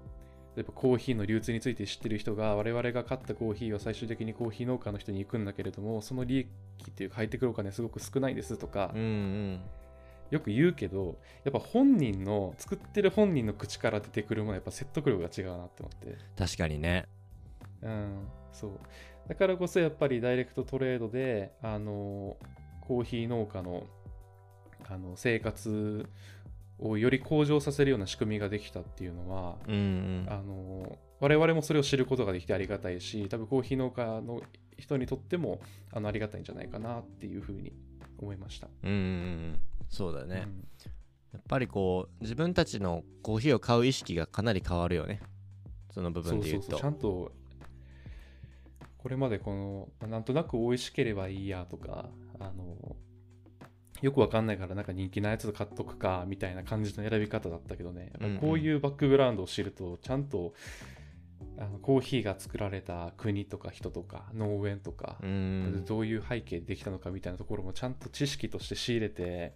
[0.56, 6.48] 例えばコーヒーの流通について知ってる人が、我々が買ったコーヒーは最終的にコーヒー農家の人に行くんだけれども、その利益
[6.90, 9.61] っていうか入ってくるお金すごく少ないですとかうんう、ん
[10.33, 16.16] よく言うけど、やっぱ本人の、作ってる本人の口から出てくるものはやっぱ説得力が違うなって思って。
[16.37, 17.07] 確かにね
[17.83, 18.71] うん、そう。
[19.29, 22.38] だからこそやっぱりダイレクトトレードで、あの、
[22.81, 23.87] コーヒー農家の
[24.88, 26.07] あの生活
[26.79, 34.40] をより向上させるような仕組みができたっていうのは、うんうんあの、我々もそれを知ることができてありがたいし、多分コーヒー農家の
[34.79, 35.61] 人にとっても
[35.92, 37.73] あのありがたいんじゃないかなっていうふうに
[38.18, 38.68] 思いました。
[38.83, 39.59] うんうんうん
[39.92, 40.66] そうだね、うん。
[41.35, 45.20] やっぱりこう自分たちのコーヒーを買う意識がかなり変わるよね。
[45.92, 46.62] その部分で言うと。
[46.62, 46.81] そうそうそう。
[46.81, 47.33] ちゃんと
[48.96, 52.09] これまでこのまあなんとなく美味しければいいやとか
[52.40, 52.96] あの
[54.00, 58.12] よくわかんないからなんか人気なやつ買っとくかみたいな感じの選び方だったけどね。
[58.40, 60.55] こういうバックグラウンドを知るとちゃんと
[61.59, 65.85] あのコーヒーが作られた国とか人とか農園とかう、ん。
[65.87, 69.55] どういう背景でできたのかみたいなところもちゃんと知識として仕入れて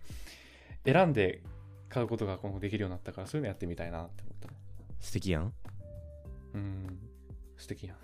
[0.84, 1.42] 選んで
[1.88, 4.54] 買うことが今後できるようになったからそういうのやってみたいなって思ったね
[5.00, 5.52] 素敵やん。
[6.54, 6.98] うん。
[7.56, 7.96] 素敵やん。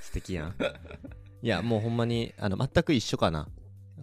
[0.00, 0.54] 素敵やん。
[1.40, 3.48] いやもうほんまにあの全く一緒かな。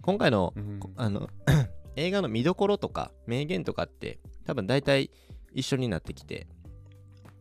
[0.02, 0.80] 今回のうん。
[0.80, 1.28] こあの
[1.96, 5.10] 映画の見どころとか名言とかって多分大体
[5.52, 6.46] 一緒になってきて、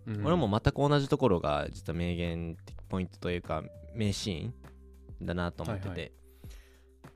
[0.08, 0.26] うん。
[0.26, 3.64] 俺も全く同じところが実は名言的ポイントというか
[3.94, 6.12] 名シーンだなと思ってて、はいはい。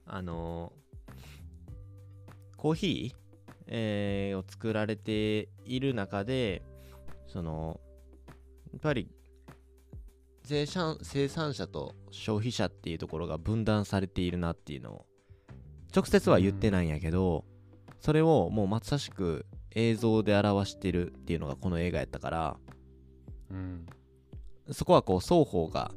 [0.08, 0.74] あの
[2.58, 3.18] コーヒー、
[3.68, 6.64] えーを作られている中で
[7.28, 7.80] その
[8.74, 9.10] やっぱり
[10.44, 15.06] 生産生産者と消費者っていうところが分断されているなっていうのを
[15.96, 17.46] 直接は言ってないんやけど、
[18.00, 22.58] それをもうまさしく映像で表してるっていうのがこの映画やったから
[23.52, 23.86] うん。
[24.72, 25.92] そこはこう双方が、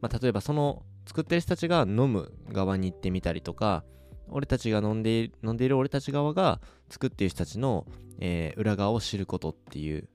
[0.00, 3.84] まあ、例えばその作ってる人たちが飲む側に行ってみたりとか
[4.28, 7.86] 俺たちが飲んでいる飲んでいる俺たち側が作っている人たちの、
[8.20, 10.08] えー裏側を知ることっていう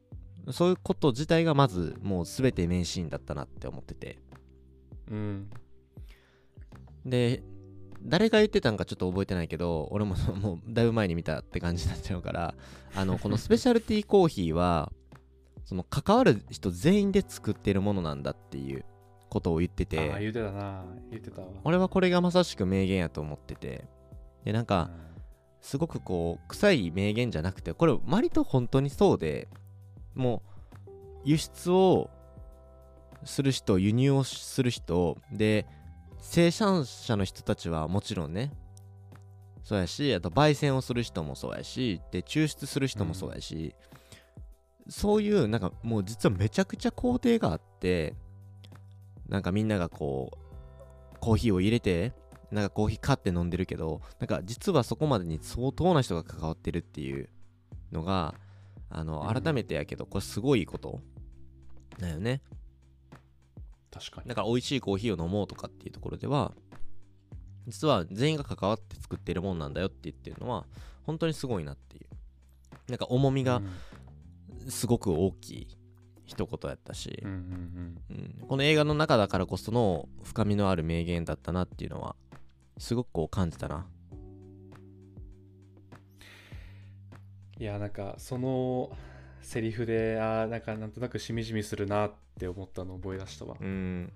[0.52, 4.20] そういうこと自体がまずもう全て名シーンだったなって思ってて。
[5.10, 5.50] うん。
[7.06, 7.44] で
[8.02, 12.54] 誰が言ってたんかちょっと覚えてないけど俺ももうだいぶ前に見たって感じになっちゃうから
[12.96, 14.92] あのこのスペシャルティーコーヒーは
[15.66, 18.86] その関わる人全員で作ってるものなんだっていう
[19.30, 20.84] ことを言ってああて言ってたな。
[21.10, 21.48] 言ってたわ。
[21.64, 23.86] 俺はこれがまさしく名言やと思ってて。
[24.44, 24.90] でなんか
[25.62, 29.48] すごくこう臭い名言じゃなくてこれ割と本当にそうで
[30.14, 30.44] も
[30.86, 30.90] う
[31.24, 32.10] 輸出を
[33.24, 35.66] する人輸入をする人で
[36.20, 38.52] 生産者の人たちはもちろんね
[39.64, 43.74] そうやしあと焙煎をする人もそうやしで抽出する人もそうやし、
[44.90, 48.16] そういうなんかもう実はめちゃくちゃ工程があって
[49.28, 52.14] なんかみんながこうコーヒーを入れて
[52.52, 57.30] なんかコーヒー買って飲んでるけどなんか実はそこまでに相当な人が関わってるっていう
[57.92, 58.36] のが
[58.90, 59.42] あのうん。
[59.42, 61.00] 改めてやけどこれすごいこと
[62.00, 62.42] だよね。
[63.92, 64.30] 確かに。
[64.30, 66.54] だから美味しいコーヒーを飲もうとかっていうところでは
[67.68, 70.66] 実は全員が関わって作ってるもんなんだよって言ってるのは
[71.04, 72.08] 本当にすごいなっていう。
[72.90, 73.70] なんか重みがうん
[74.70, 75.68] すごく大きい
[76.26, 78.48] 一言やったしうん、うんうん。
[78.48, 82.16] この映画の中だからこその深みのある名言だったなっていうのは
[82.78, 83.86] すごくこう感じたな。
[87.60, 88.92] いやなんかその
[89.42, 93.56] セリフであーなんかなんとなくしみじみするなって思ったのを覚え出したわ。
[93.60, 94.12] うん。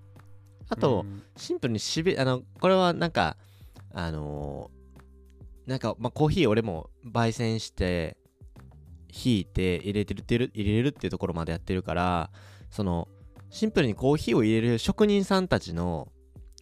[0.70, 1.24] あと、うん。
[1.36, 3.38] シンプルにしびあのこれはなんか
[3.94, 4.78] あのー
[5.68, 8.16] なんか、まあ、コーヒー俺も焙煎して
[9.13, 12.30] 引いて入れてるってる入れるっていうところまでやってるから
[12.70, 13.08] その
[13.50, 16.10] シンプルにコーヒーを入れる職人さんたちの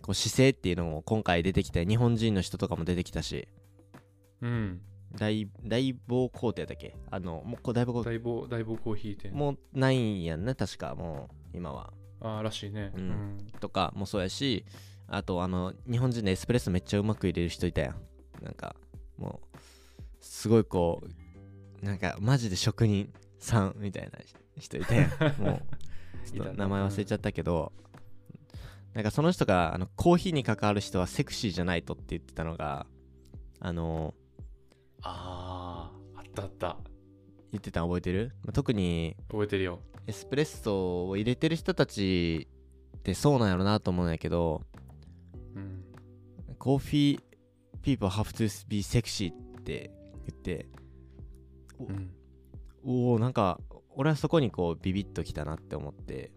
[0.02, 3.48] こう姿勢っていうのも今回出てきて日本人の人とかも出てきたし。
[4.42, 4.82] うん。
[5.18, 6.94] 大大棒工程だっけ？
[7.10, 11.94] あのもうこう大棒工程大棒大棒コーヒー店もうないんやんね確かもう今は。
[12.20, 12.92] ああらしいね。
[12.96, 13.38] うん。
[13.62, 14.66] とかもそうやし
[15.08, 17.96] あとあの日本人でエスプレッソめっちゃうまく入れる人いたやん。
[18.44, 18.76] なんか
[19.18, 19.58] もう
[20.20, 21.10] すごいこう
[21.86, 24.12] なんかマジで職人さんみたいな
[24.58, 25.10] 人いたやん
[25.42, 25.62] も
[26.26, 27.72] うちょっと名前忘れちゃったけど、
[28.96, 32.88] なんかその人があのコーヒーに関わる人はセクシーじゃないとって言ってたのが
[33.60, 34.16] あの
[35.04, 36.78] あああったあった。
[37.52, 38.32] 言ってたの覚えてる？
[38.44, 39.80] まあ特に覚えてるよ。
[40.08, 42.48] エスプレッソを入れてる人たち
[42.98, 44.64] ってそうなんやろなと思うんやけど
[45.56, 45.84] うん。
[46.58, 49.92] コーヒー people have to be sexy って
[50.28, 50.68] 言って
[51.80, 52.12] うん。
[52.84, 53.60] おおなんか
[53.96, 56.32] 俺はそこにこうビビッときたなって思って。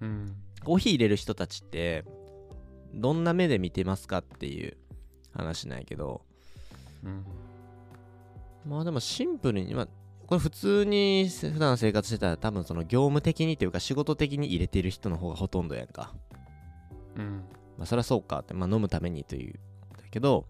[0.00, 0.36] うん。
[0.64, 2.04] コーヒー入れる人たちって
[2.94, 4.76] どんな目で見てますかっていう
[5.34, 6.22] 話なんやけど。
[7.04, 7.24] うん。
[8.66, 9.88] まあでもシンプルにまあ
[10.26, 16.14] これ普通に普段生活してたら多分その業務的にというか仕事的に入れてる人の方がほとんどやんか。
[17.16, 17.44] うん。
[17.76, 19.54] まあそりゃそうかってまあ飲むためにという
[19.96, 20.46] だけど。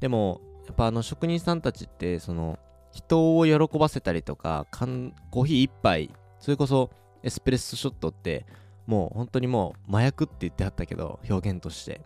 [0.00, 2.58] でもやっぱあの職人さんたちってその
[2.92, 6.90] 人を喜ばせたりとかコーヒー一杯それこそ
[7.22, 8.46] エスプレッソショットって
[8.86, 12.00] もう本当にもう麻薬って言ってはったけど表現として。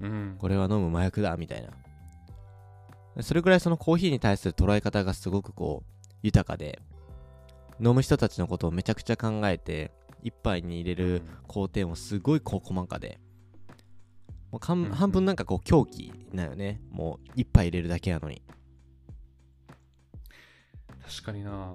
[0.00, 0.36] うん。
[0.38, 3.22] これは飲む麻薬だみたいな。
[3.22, 6.80] それぐらいそのコーヒーに対する捉え方がすごくこう豊かで
[7.80, 9.92] 飲む人たちのことをめちゃくちゃ考えて
[10.22, 13.20] 一杯に入れる工程もすごいこう細かで。
[14.50, 16.80] もう半分なんかこう狂気なよね。
[16.90, 18.42] もう一杯入れるだけやのに
[21.10, 21.74] 確かにな。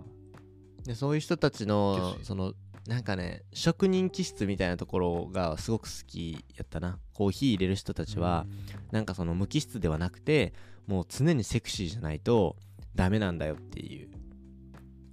[0.85, 2.53] でそういう人たちのその
[2.87, 6.99] なんかね職人気質みたいなところがすごく好きやったな。
[7.13, 8.45] コーヒー入れる人たちは、
[8.91, 10.53] なんかその無機質ではなくて
[10.87, 12.55] もう常にセクシーじゃないと
[12.93, 14.09] ダメなんだよっていう。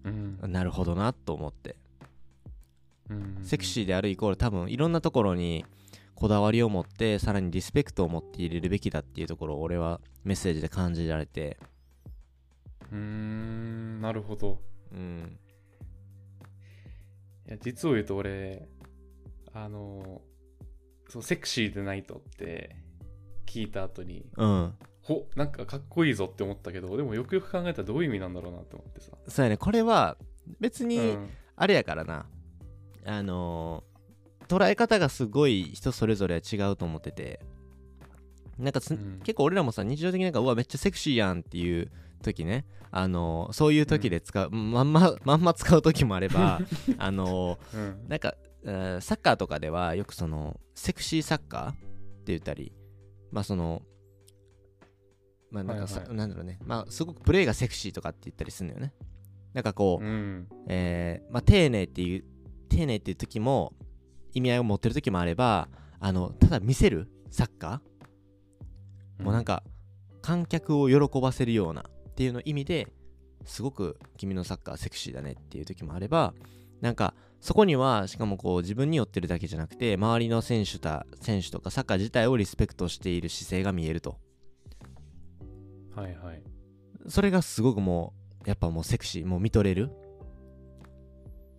[0.04, 0.52] うん。
[0.52, 1.76] なるほどなと思って。
[3.11, 3.38] うん。
[3.42, 5.64] セクシーであるイコール多分いろんなところに
[6.14, 11.58] こだわりを持ってさらにリスペクトを持って入れるべきだっていうところを俺はメッセージで感じられて
[12.92, 14.61] うーんなるほど。
[14.92, 15.38] うん。
[17.48, 18.68] いや実を言うと俺
[19.52, 20.20] あの
[21.09, 22.76] そうセクシーでないとって
[23.46, 24.74] 聞いた後にうん。
[25.02, 29.57] ほなんかかっこいいぞって思ったけどでもよくよく考えたらどういう意味なんだろうなって思ってさ、そうやね。
[29.57, 30.16] これは
[30.61, 31.28] 別うにん。
[31.57, 32.26] あれやからな、
[33.05, 33.92] あのー
[34.48, 37.40] 捉え方がすごい人それぞれは違うと思ってて。
[38.59, 39.20] なんかつ、うん。
[39.24, 41.90] 結構俺らもさ日常的になんかうわめっちゃセクシーやんっていう
[42.22, 46.61] 時ねあのーそういう時で使う、まんままんま使う時もあれば
[46.98, 48.08] あのーうん。
[48.08, 51.78] なんか、えーサッカーとかではよくそのセクシーサッカーって
[52.26, 52.72] 言ったり
[53.30, 53.82] まあその
[55.50, 56.16] まあなんかさ、はいはい。
[56.16, 56.58] なんだろうね。
[56.64, 58.94] まあすごくプレーがセクシーとかって言ったりするんだよね。
[59.52, 60.48] なんかこう、うん。
[60.66, 62.24] えーまあ、丁寧っていう
[62.70, 63.74] 丁寧っていう時も
[64.32, 65.68] 意味合いを持ってる時もあれば
[66.00, 69.62] あのただ見せるサッカー、もうなんか
[70.22, 71.85] 観客を喜ばせるような
[72.22, 72.87] っていうの意味で
[73.44, 76.35] すごく君のサッカーセクシーだねっていう時もあれば
[76.80, 84.18] なんかそこにはしかもこう自分に寄ってるだけじゃなくて周りの選手た選手とかサッカー自体をリスペクトしている姿勢が見えると。
[85.96, 86.42] はいはい。
[87.08, 88.14] それがすごくも
[88.46, 89.90] うやっぱもうセクシーもう見とれる。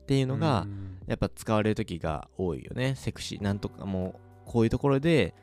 [0.03, 0.97] っていうのが、うん。
[1.07, 2.95] やっぱ使われる時が多いよね。
[2.95, 5.35] セクシーなんとかもうこういうところで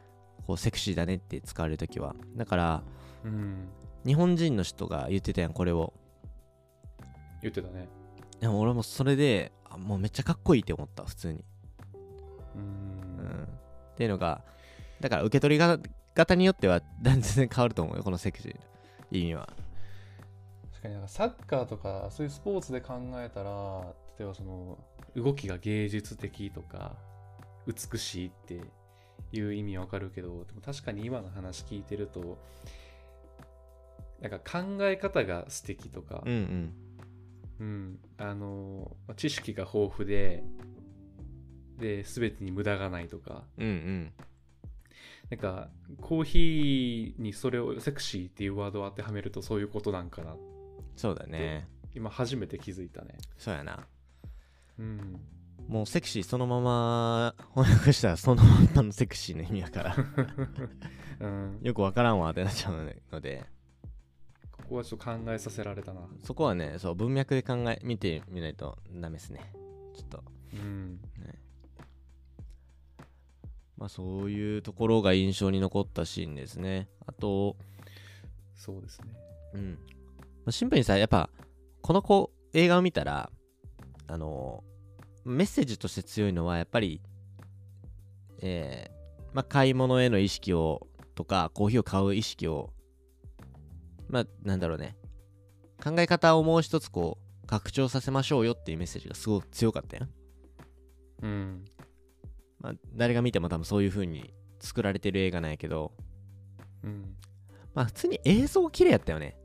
[0.47, 2.17] こうセクシーだねって使われる時は。
[2.37, 2.83] だから
[3.25, 3.69] うん
[4.07, 5.93] 日本人の人が言ってたやんこれを。
[7.43, 7.89] 言ってたね。
[8.41, 11.45] でも俺もそれであもうめっちゃかっこいいって思った普通に、
[12.55, 12.63] ううん。
[12.63, 13.45] ん、
[13.93, 14.43] っていうのが
[15.01, 15.79] だから受け取りが
[16.15, 18.61] 方によっては全然変わると思うよこのセクシーの
[19.11, 19.49] 意味は。
[20.73, 23.83] 確かになんかサッカーとかそういうスポーツで考えたら
[24.19, 24.79] 例えばその
[25.15, 26.97] 動きが芸術的とか
[27.67, 28.61] 美しいって
[29.33, 32.39] いう意味わかるけどでも確かに今の話聞いてると
[34.21, 36.75] なんか考え方が素敵とか、うんうん。
[37.61, 40.43] うん、あのまあ知識が豊富で
[41.79, 43.45] で全てに無駄がないとか。
[43.59, 44.13] うんうん。
[45.31, 45.69] なんか
[46.01, 50.35] コーヒーにそれをセクシーっていうワードを当てはめるとそういうことなんかな
[50.97, 51.69] そうだね。
[51.95, 53.17] 今初めて気づいたね。
[53.39, 53.87] そうやな。
[54.79, 55.21] うん。
[55.69, 59.97] もうセクシーそのまま翻訳したらそのまんまのセクシーの意味やから。
[61.21, 63.47] うん、よくわからんわってなっちゃうので
[64.71, 66.01] ここはちょっと考えさせられたな。
[66.23, 69.53] そこはねそう文脈で考え見てみないとダメですね。
[69.97, 70.23] ちょっと。
[70.53, 71.01] うん。
[73.77, 76.89] まあそういうところが印象に残ったシーンですね。
[77.05, 77.57] あと
[78.55, 79.07] そうですね。
[79.55, 81.31] うん、まあシンプルにさやっぱ
[81.83, 83.29] この子映画を見たら
[84.07, 84.63] あの
[85.25, 87.01] メッセージとして強いのはやっぱり
[88.41, 92.71] えーまあ買い物への意識をとかコーヒーを買う意識を
[94.11, 94.97] まあなんだろうね。
[95.83, 100.07] 考え方をもう一つこう拡張させましょうよっていうメッセージがすごく強かったよ
[101.23, 101.65] うん。
[102.59, 105.93] まあ誰が見ても多分そういう風に作られてる映画なんやけど。
[106.85, 107.17] うん。
[107.75, 109.37] まあ普通に映像綺麗やったよね。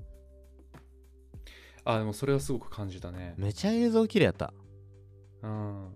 [1.86, 3.36] あでもそれはすごく感じたね。
[3.38, 4.54] めちゃ映像綺麗やった。
[5.44, 5.94] うん。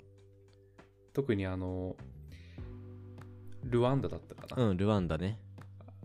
[1.13, 1.95] 特にあの
[3.63, 4.63] ルワンダだったかな。
[4.69, 5.39] うんルワンダね。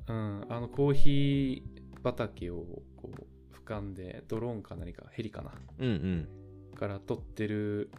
[0.07, 1.74] うん、あのコーヒー
[2.05, 2.57] 畑を
[2.97, 6.77] こう俯瞰でドローンか何かヘリかなうんうん。
[6.77, 7.91] から撮ってる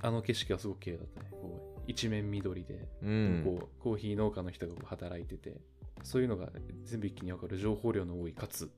[0.00, 1.28] あの景色はすごく綺麗だったね。
[1.30, 3.42] こう一面緑で、うん。
[3.44, 5.60] こうコーヒー農家の人がこう働いてて
[6.02, 6.48] そういうのが
[6.84, 8.70] 全部一気に分かる情報量の多いかつ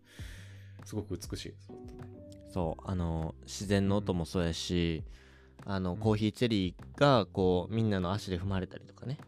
[0.85, 1.55] すごく美しいね。
[2.53, 5.05] そうあの自然の音もそうやし、
[5.65, 9.19] あのうんコーヒーチェリーがこうみんなの足で踏まれたりとかね。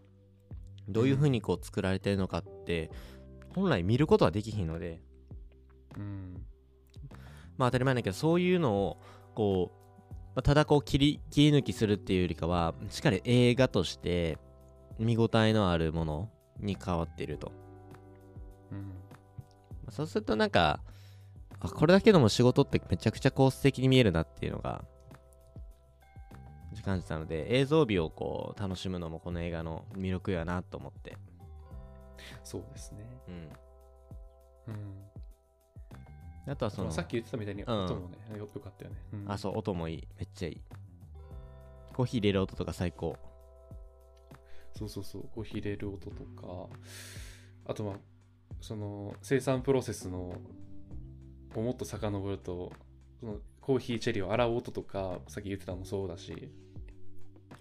[0.88, 2.90] どういう風にこう作られてるのかって
[3.54, 5.00] 本来見ることはできひんので。
[5.96, 6.46] うん。
[7.58, 9.00] まあ当たり前だけどそういうのを
[9.34, 14.38] こう、まあただこう切り切り抜きするっていうよりかはしっかり映画として
[14.98, 17.52] 見応えのあるものに変わっていると、
[18.70, 18.78] うん。
[18.78, 18.84] ま
[19.88, 20.80] あそうするとなんか
[21.60, 24.84] あこれだけでも仕事ってめちゃくちゃコース的に見えるなっていうのが
[26.82, 31.16] 感じたので映像美をこう楽しむのもこの映画の魅力やなと思って
[32.44, 33.22] そうですね。
[33.28, 33.34] うん。
[34.68, 36.50] うん。
[36.50, 37.84] あとはそのさっき言ってたみたいにうん。
[37.84, 39.30] 音もね、よよかったよね、うん。
[39.30, 40.08] あそう音もいい。
[40.16, 40.60] めっちゃいい。
[41.92, 43.16] コーヒー入れる音とか最高。
[44.74, 46.68] そうそうそう、コーヒー入れる音とか、
[47.66, 47.94] あとまあ、
[48.60, 50.34] その生産プロセスの
[51.54, 52.72] をもっと遡ると、
[53.20, 56.50] そのコーヒーチェリーを洗う音とか、さっき言ってたのもそうだし、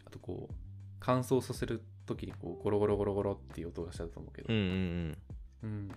[0.06, 0.54] あとこう、
[1.00, 5.17] 乾燥させるときにこうゴロゴロゴロゴロっていう音がしたと思うけどうん、うん
[5.63, 5.91] うん。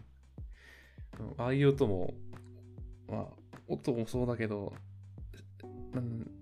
[1.38, 2.12] ああいう音も、
[3.08, 3.26] まあ、
[3.68, 4.72] 音もそうだけど、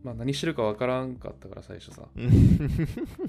[0.03, 2.25] まあ、何してるかわからんかったから最初さ、う ん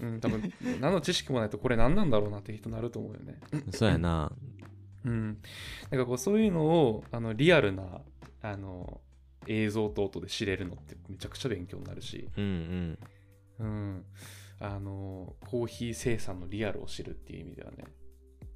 [0.02, 3.40] うん、多分何の知識もないとこれ何なんだろうなって人になると思うよね。
[3.72, 4.32] そうやな
[5.06, 5.38] うん。
[5.92, 8.02] なんかこうそういうのをあのリアルな
[8.42, 9.02] あの
[9.48, 13.00] 映像と音で知れるのってめちゃくちゃ勉強になるし、うんうん
[13.60, 14.06] うん。
[14.64, 17.84] あのコーヒー生産のリアルを知るっていう意味ではね、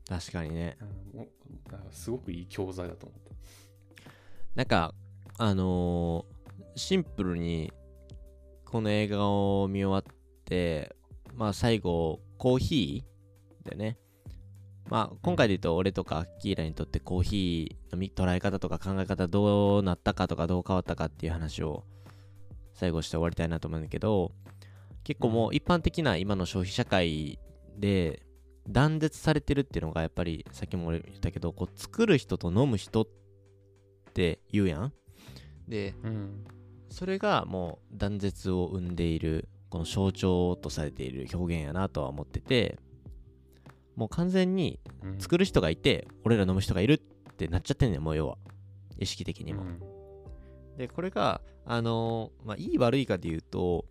[0.07, 0.77] 確かにね。
[1.91, 3.31] すごくいい教材だと思って。
[4.55, 4.93] なんか
[5.37, 6.37] あのー
[6.77, 7.73] シンプルに
[8.63, 10.15] この映画を見終わっ
[10.45, 10.95] て
[11.35, 13.97] まあ最後コーヒーでね。
[14.89, 21.83] まあ今回で言うと俺とかキーラにとってコーヒーの見捉え方とか考え方どうなったかとかどう変わったかっていう話を
[22.73, 24.31] 最後して終わりたいなと思うんだけど
[25.07, 27.39] 結構もう一般的な今の消費社会
[27.77, 28.23] で
[28.67, 33.07] 断絶されてるっていうのがやっぱりさっきも俺言ったけどこう作る人と飲む人っ
[34.13, 34.93] て言うやん。
[35.65, 36.43] でうん。
[36.89, 42.77] それがもう断絶を生んでいるこの象徴とされている表現やなとは思ってて
[43.95, 45.19] もう完全にうん。
[45.21, 48.37] 作る人がいて俺ら飲む人がいるってなっちゃってんねんもう要は。
[48.99, 49.79] 意識的にも、うん。
[50.77, 53.85] でこれがあのーまあいい悪いかで言うと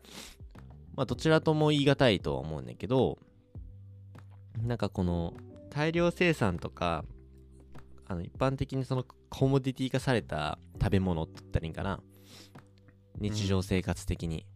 [0.97, 3.18] まあどちらとも言い難いとは思うんだけど
[4.62, 5.34] なんかこの
[5.70, 7.05] 大量生産とか
[8.09, 12.01] あの一般的にそのコモディティ化された食べ物って言ったらいいんかな。
[13.18, 14.47] 日常生活的に、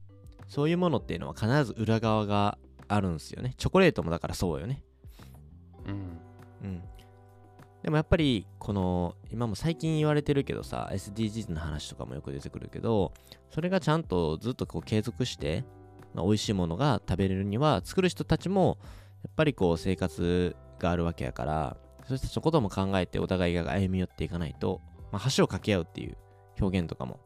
[0.46, 3.54] そういうものっていうのは必ず裏側があるんですよね。
[3.56, 4.84] チョコレートもだからそうよね。
[5.86, 6.20] うん。
[6.62, 6.82] うん。
[7.82, 13.14] でもやっぱりこの今も最近言われてるけどさ SDGs の話とかもよく出てくるけど
[13.50, 15.79] それがちゃんとずっとこう継続して、まあ、
[16.14, 18.78] 美味しいものが食べれるには作る人たちも
[19.24, 21.76] やっぱりこう生活があるわけやから
[22.08, 24.80] そうしたことも考えてお互いが歩み寄っていかないと、
[25.12, 26.16] まあ、橋を架け合うっていう
[26.60, 27.20] 表現とかも、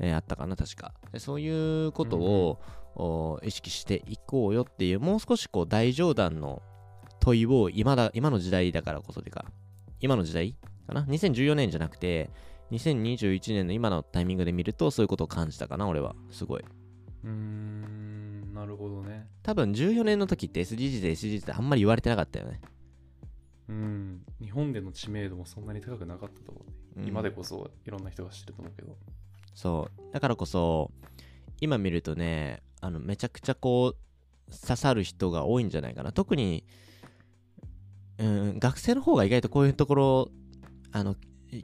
[0.00, 0.92] えーあったかな確か。
[1.12, 2.60] でそういうことを、
[2.96, 6.62] お意識していこうよっていうもう少しこう大冗談の
[7.18, 9.46] 問いを今だ今の時代だからこそてか
[10.00, 12.30] 今の時代かな？2014年じゃなくて
[12.70, 16.14] 2021年の今のタイミングで見るとそういうことを感じたかな俺は。
[16.30, 16.64] すごい
[17.24, 19.26] うーんなるほどね。
[19.42, 22.60] 多分14年の時って SDGs で SDGs ってあんまり言われてなかったよね、
[23.68, 27.08] うん日本での知名度もそんなに高くなかったと思うね、うん。
[27.08, 28.96] 今でこそいろんな人が知ってると思うけど。
[29.54, 30.12] そう。
[30.12, 30.90] だからこそ
[31.60, 36.12] 今見るとねあのめちゃくちゃこう刺さる人が多いんじゃないかな。
[36.12, 36.64] 特に
[38.18, 40.28] うん学生の方が意外とこういうところ
[40.92, 41.16] あの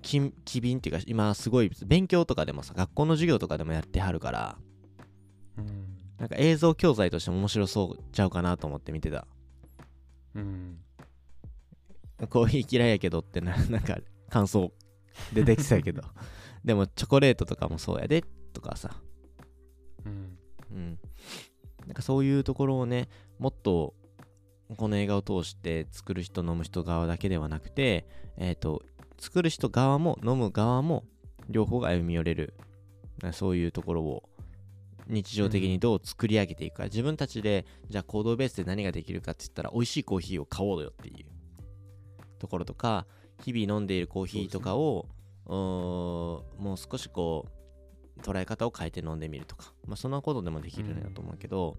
[0.03, 4.59] き機敏っていうか今すごい勉強とかでもさ学校の授業とかでもやってはるから
[5.61, 5.99] うん。
[6.19, 9.27] なんか映像教材としても面白そうちゃうかなと思って見てた。
[10.35, 10.79] うん。
[12.29, 13.99] コーヒー嫌いやけどってな なんか
[14.29, 14.73] 感想
[15.33, 16.03] 出てきてたけど。
[16.65, 19.03] でもチョコレートとかもそうやでとかさ。
[20.05, 20.39] うん。
[20.71, 20.99] うん。
[21.87, 23.09] なんかそういうところをね、
[23.39, 23.95] もっと
[24.77, 28.07] この映画を通して作る人、飲む人側だけではなくて、
[28.37, 28.83] えっ、と、
[29.19, 31.05] 作る人側も飲む側も
[31.49, 32.55] 両方が歩み寄れる、
[33.23, 34.29] なそういうところを
[35.11, 41.27] 日常的にどう作り上げていくか、自分たちでじゃあ行動ベースで何ができるかって言ったら、美味しいコーヒーを買おうよっていう。
[42.39, 43.07] ところとか、
[43.45, 45.07] 日々飲んでいるコーヒーとかを、
[45.47, 45.57] うーん
[46.63, 47.47] もう少しこ
[48.17, 51.77] う、捉え方を変えて飲んでみるとか、まあ、そんなことでもできるんだと思うけど、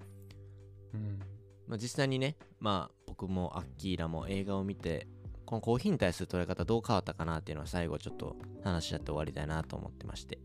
[0.94, 1.20] うん。
[1.68, 5.08] まあ、実際にね、まあ、僕もアッキーラも映画を見て
[5.46, 10.40] このコーヒーに対する捉え方どう変わったかなっていうのは最後ちょっと話し合って終わりたいなと思ってまして。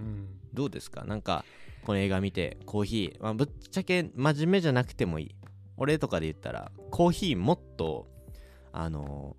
[0.00, 0.28] うん。
[0.52, 1.04] どうですか？
[1.04, 1.44] なんか
[1.84, 5.34] この映画見てコーヒー、まあ、ぶっちゃけ真面目じゃなくてもいい。
[5.76, 8.06] 俺とかで言ったらコーヒーもっと
[8.72, 9.36] あの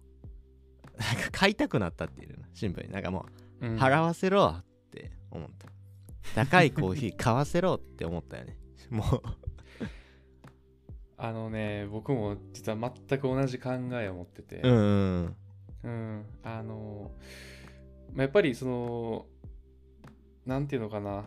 [0.97, 2.93] なんか買いたくなったっていうのシンプルに。
[2.93, 3.25] なんかも
[3.61, 3.77] ううん。
[3.77, 5.67] 払わせろって思った。
[6.33, 8.57] 高いコーヒー 買わせろって思ったよね。
[8.89, 9.21] もう。
[11.17, 14.77] あのね僕も実は全く同じ考えを持ってて、うんう
[15.27, 15.35] ん
[15.85, 17.11] うん、あの、
[18.13, 19.25] まあやっぱりその、
[20.45, 21.25] なんていうのかな、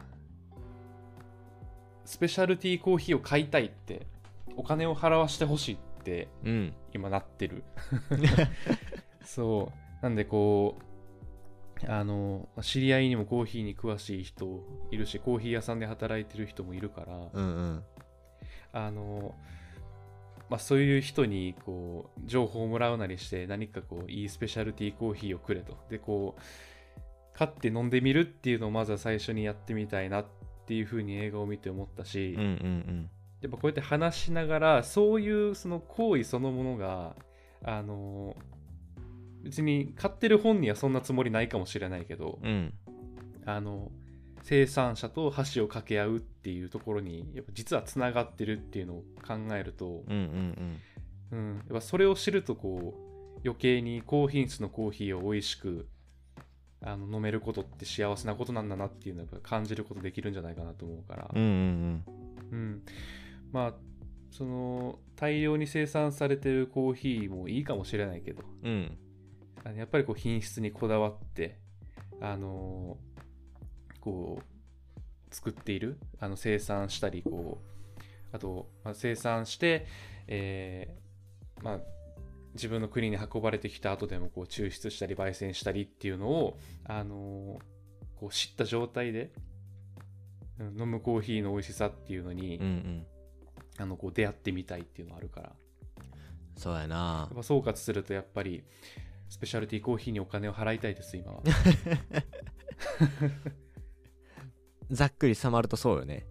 [2.08, 4.06] スペシャルティーコーヒーを買いたいって、
[4.56, 7.64] お金を払わしてほしいってうん今なってる。
[9.22, 10.02] そう。
[10.02, 10.78] なんでこ
[11.86, 17.84] う、あの、知り合いにもコーヒーに詳しい人いるし、コーヒー屋さんで働いてる人もいるから、うんうん
[18.72, 19.34] あの、
[20.48, 26.40] まあ、そういう人にこう情報をもらうなりして何かこういいスペシャルティーコーヒーをくれとでこう
[27.34, 30.37] 買って飲んでみるっていうのをまずは最初にやってみたいなって
[30.74, 33.10] いうふうに映画を見て思ったし、うんうん
[33.40, 37.14] やっぱこうやって話しながらそういうその行為そのものが
[37.62, 38.34] あの
[39.44, 42.50] 別に買ってる本にはそんなつもりないかもしれないけど、うん。
[42.86, 42.98] うん
[43.46, 43.90] あの
[44.42, 50.80] 生産者と橋を掛け合うっていうところにやっぱ実はつながってるっていうのを考えると、うんうん。
[51.30, 55.88] うん、やっぱそれを知るとこう余計に高品質のコーヒーを美味しく
[56.82, 62.04] あの飲めることって幸せなことなんだなっていうのをやっぱ感じることできるんじゃないかなと思うから、うんうん
[62.52, 62.82] うん。
[63.52, 63.74] まあ
[64.30, 68.42] その大量に生産されてるコーヒーもいいかもしれないけど。
[68.62, 68.98] うんうん。
[69.64, 71.58] あのやっぱりこう品質にこだわって
[72.20, 72.96] あの
[74.00, 75.98] こう作っている。
[76.20, 79.86] あの生産したりこうあと、まあ、生産して、
[80.26, 81.08] えー
[81.64, 81.80] まあ
[82.58, 87.60] 自分の国に運ばれてきた後でもこう抽出したり焙煎したりっていうのを、あの
[88.16, 89.30] こう知った状態で、
[90.58, 93.06] うん飲むコーヒーの美味しさっていうのに、うんうん。
[93.78, 95.52] あのこう出会ってみたいっていうのがあるから。
[96.56, 97.28] そうやな。
[97.30, 98.64] やっぱ総括するとやっぱり
[99.28, 101.42] スペシャルティーコーヒーにお金を払いたいです今は。
[104.90, 106.26] ざっくりさまるとそうよね。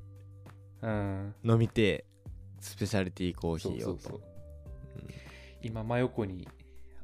[0.81, 1.35] うん。
[1.45, 2.05] 飲みてえ
[2.59, 4.19] スペシャリティコーヒーをそうそうそう。
[4.19, 4.37] と
[5.61, 6.47] 今真横に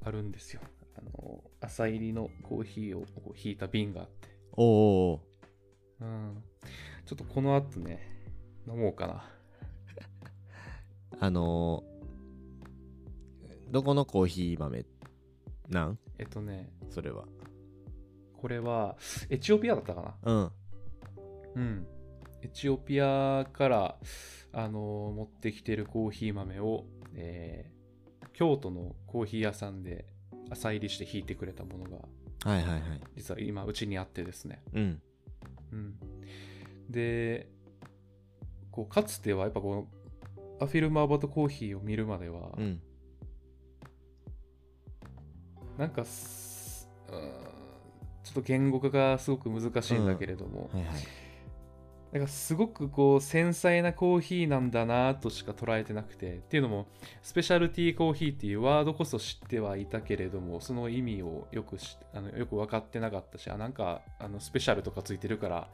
[0.04, 0.62] あるんですよ。
[0.98, 4.30] あの朝入りのコーヒーをこう引いた瓶があって。
[4.54, 5.22] おおお
[6.02, 6.44] うん。
[7.06, 8.00] ちょっとこの後ね
[8.68, 9.26] 飲もうかな。
[11.20, 11.94] あのー
[13.72, 14.86] どこのコーヒー豆？
[15.70, 15.98] なん？
[16.20, 17.26] えっとねそれは。
[18.38, 18.98] これは
[19.30, 20.32] エチオピアだったかな？
[20.32, 20.52] うん。
[21.56, 21.88] うん。
[22.44, 23.98] エチオピアから
[24.52, 26.86] あの持ってきてるコーヒー豆を、
[27.16, 27.73] えー
[28.34, 30.06] 京都のコーヒー屋さんで
[30.50, 31.98] 浅入りして引いてくれたものが
[32.44, 32.82] はいはいはい。
[33.16, 35.02] 実は今うちにあってですね、うん。
[35.72, 35.96] うん、
[36.90, 37.48] で
[38.70, 39.88] こうかつてはやっぱこの
[40.60, 42.82] アフィルムアバトコーヒーを見るまでは、うん。
[45.78, 47.18] なんかちょ
[48.32, 50.94] っと言語化がすごく難しいんだけれども、はいはい
[52.14, 56.86] なんかすごくこう繊細なコーヒーなんだなとしか捉えてなくてっていうのも
[57.24, 65.68] スペシャルティーコーヒーっていうワードこそ知ってはいたけれどもその意味をよくしあのよく分かってなかったしあなんかあのスペシャルとかついてるから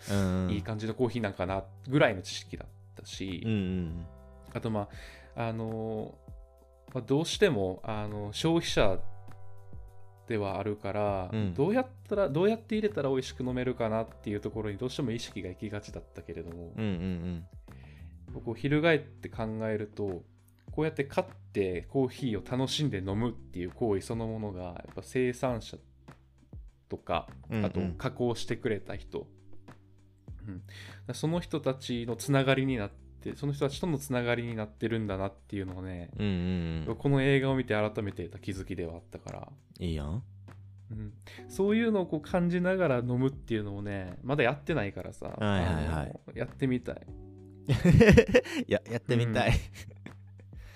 [0.50, 4.06] いい感じのコーヒーなんかなぐらいの知識だったし、うんうん。
[4.54, 4.88] あとま
[5.36, 6.16] ああの
[6.94, 8.98] まあどうしてもあの消費者
[10.30, 11.54] ではあるから、うん。
[11.56, 17.46] どうやったらどうやって入れたら美味しく飲めるかなっていうところにどうしても意識が行きがちだったけれども、うんうん
[18.46, 20.22] こう翻って考えると
[20.72, 25.78] こうやって買ってコーヒーを楽しんで飲むっていう行為そのものがやっぱ生産者
[26.90, 29.26] とかうんあと加工してくれた人、
[30.48, 31.16] うん。
[31.16, 36.95] その人たちのつながりになってその人たちとのつながりになってるんだなっていうのをね、うんうんうん。
[36.95, 39.47] この映画を見て改めてた気づきではあったから、
[39.80, 40.24] いいやん。
[40.91, 41.13] うん、
[41.47, 46.03] そういうのをこう感じながら飲むっていうのをねまだやってないからさ、はいはいは
[46.36, 46.38] い。
[46.39, 46.95] やってみたい。
[48.67, 49.51] い ややってみたい、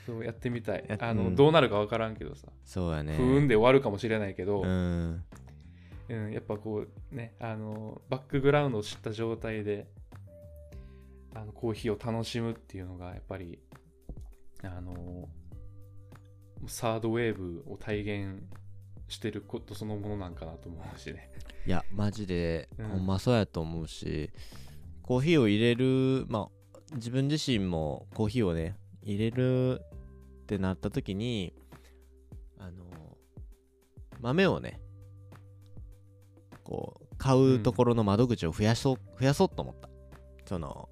[0.06, 0.86] そうやってみたい。
[0.88, 1.36] やあの、うん。
[1.36, 2.50] どうなるか分からんけどさ。
[2.66, 3.16] そうやね。
[3.16, 5.24] 不運で終わるかもしれないけど、ううん
[6.12, 9.88] んやっぱこうねあのバックグラウンドを知った状態で
[11.36, 13.60] あのコーヒーを楽しむっていうのがやっぱり
[14.64, 15.28] あの
[16.68, 18.44] サードウェーブを体現
[19.08, 21.30] してることそのものなんかなと思うしね。
[21.66, 22.88] いやマジで、うん。
[22.88, 24.32] ほんまそうやと思うし
[25.02, 29.82] コーヒーを入れるまあ自分自身もコーヒーをね入れる
[30.44, 31.54] ってなった時に
[32.60, 32.86] あの
[34.22, 34.80] 豆をね
[36.64, 39.90] こう買うところの窓口を増やそう、増やそうと思った。
[40.46, 40.90] その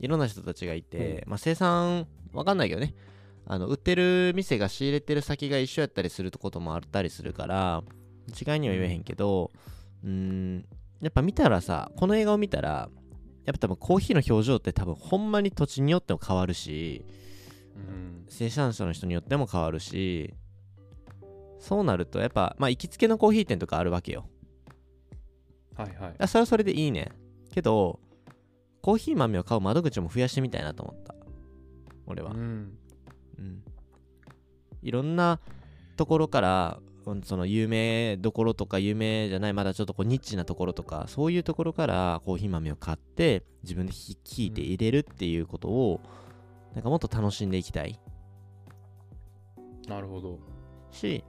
[0.00, 2.94] いろんな人たちがいて、まあ生産わかんないけどね。
[3.50, 7.82] あの売ってる店が仕入れてる先が一緒やったりすることもあったりするから
[8.26, 9.50] 一概には言えへんけど
[10.04, 10.66] うーん
[11.00, 12.90] やっぱ見たらさこの映画を見たら
[13.46, 17.06] やっぱ多分コーヒーの表情って多分ほんまに土地によっても変わるし
[17.74, 18.26] うん。
[18.28, 20.34] 生産者の人によっても変わるし
[21.58, 24.26] そうなるとやっぱまあ行きつけのコーヒー店とかあるわけよ。
[25.74, 26.14] はいはい。
[26.18, 27.12] あそれはそれでいいね
[27.50, 27.98] けど
[28.88, 31.14] コーヒー豆を買う窓口も増やしてみたいなと思った。
[32.06, 32.30] 俺は。
[32.30, 32.72] うん。
[33.38, 33.62] うん、
[34.80, 35.40] いろんな
[35.98, 46.00] ところからうんその有名どころとか有名じゃないまだちょっとこうニッチなところとかそういうところからコーヒー豆を買って自分でひひいて入れるっていうことを
[46.72, 48.00] なんかもっと楽しんでいきたい。
[49.86, 50.38] なるほど。
[50.92, 51.22] し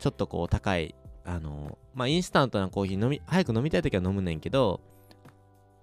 [0.00, 4.80] ちょっとこう高いあのまあインスタントなコーヒー飲み早く飲みたい時は飲むねんけど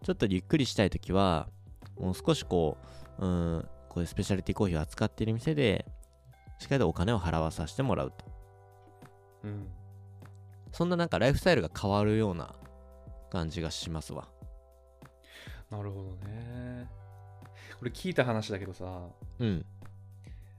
[0.04, 1.48] ちょっとゆっくりしたい時は
[2.00, 2.78] もう少しこ
[3.20, 5.86] ううんこういうスペシャリティコーヒーを扱っている店で
[6.60, 8.26] しっかりとお金を払わさせてもらうと。
[9.44, 9.68] うん。
[10.72, 12.56] そんななんかライフスタイルが変わるような
[13.30, 14.28] 感じがしますわ。
[15.70, 16.88] なるほどね。
[17.80, 18.86] これ聞いた話だけどさ
[19.40, 19.66] うん。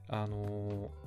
[0.07, 1.05] あのー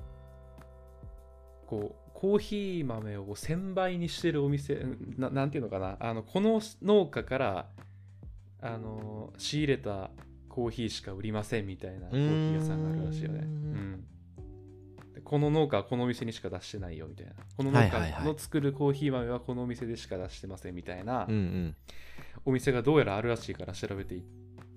[1.65, 5.97] こうコーヒー豆を1000倍にしてるお店うんななんていうのかな。
[5.99, 7.69] あのこの農家から
[8.61, 10.11] あのー仕入れた
[10.49, 13.39] コーヒーしか売りませんみたいなコーヒー屋さんがあるらしいよね。
[13.39, 14.05] うーんうん
[15.13, 17.33] でこの農家はこのお店にしか出してないよみたいな。
[17.55, 21.75] この農家の作るコーヒー豆はこのお店でしか出してませんみたいなうんうん
[22.45, 24.23] お店がどうやらあるらしいから調べていっ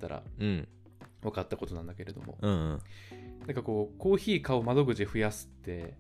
[0.01, 0.69] たらうん
[1.23, 2.39] 分かったことなんだけれども。
[2.41, 2.83] うんうん
[3.47, 5.97] なんかこうコーヒー買う窓口増やすって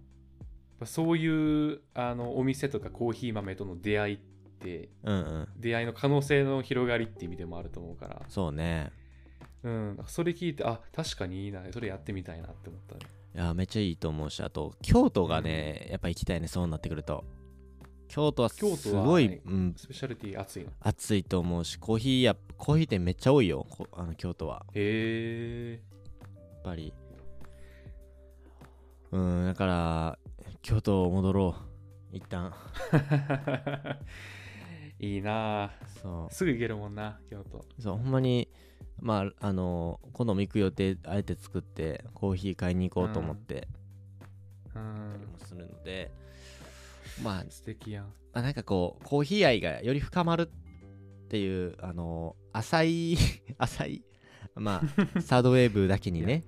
[0.84, 4.31] そういうあのお店とかコーヒー豆との出会いって
[4.62, 5.48] うんうん。
[5.56, 8.92] 出会いの可能性の広がりって意味でもあると思うから、そうね。
[9.62, 11.62] うん、それ聞いてあ確かにいいな。
[11.70, 13.00] それやってみたいなって思ったね。
[13.34, 17.24] いやめっちゃいいと思うしあと京都がね、やっぱ行きたいねそうなってくると。
[18.08, 24.66] 京都はす京都はごい、はいうん、スペシャリティ熱いの暑いと思うしコーヒーやコーヒー店めっちゃ多いよこあの京都は。
[24.74, 25.80] へえ
[26.36, 26.92] やっぱり。
[29.12, 30.18] うんだから
[30.60, 31.54] 京都戻ろ
[32.12, 32.16] う。
[32.16, 32.52] 一旦
[35.02, 35.70] いいなあ。
[36.00, 37.58] そすぐ行けるもんな京都。
[37.58, 38.48] うそうほんまに
[39.00, 43.68] まああの今度も行く予定あえて作ってコーヒー買いに行こうと思って
[44.74, 45.12] うん。
[45.12, 46.10] たりもするので、
[47.22, 48.04] まあ素敵やん。
[48.32, 50.50] まあ、なんかこうコーヒー愛がより深まる
[51.24, 53.18] っていうあの浅い
[53.58, 54.04] 浅い
[54.54, 54.82] ま
[55.16, 56.44] あ サードウェーブだけにね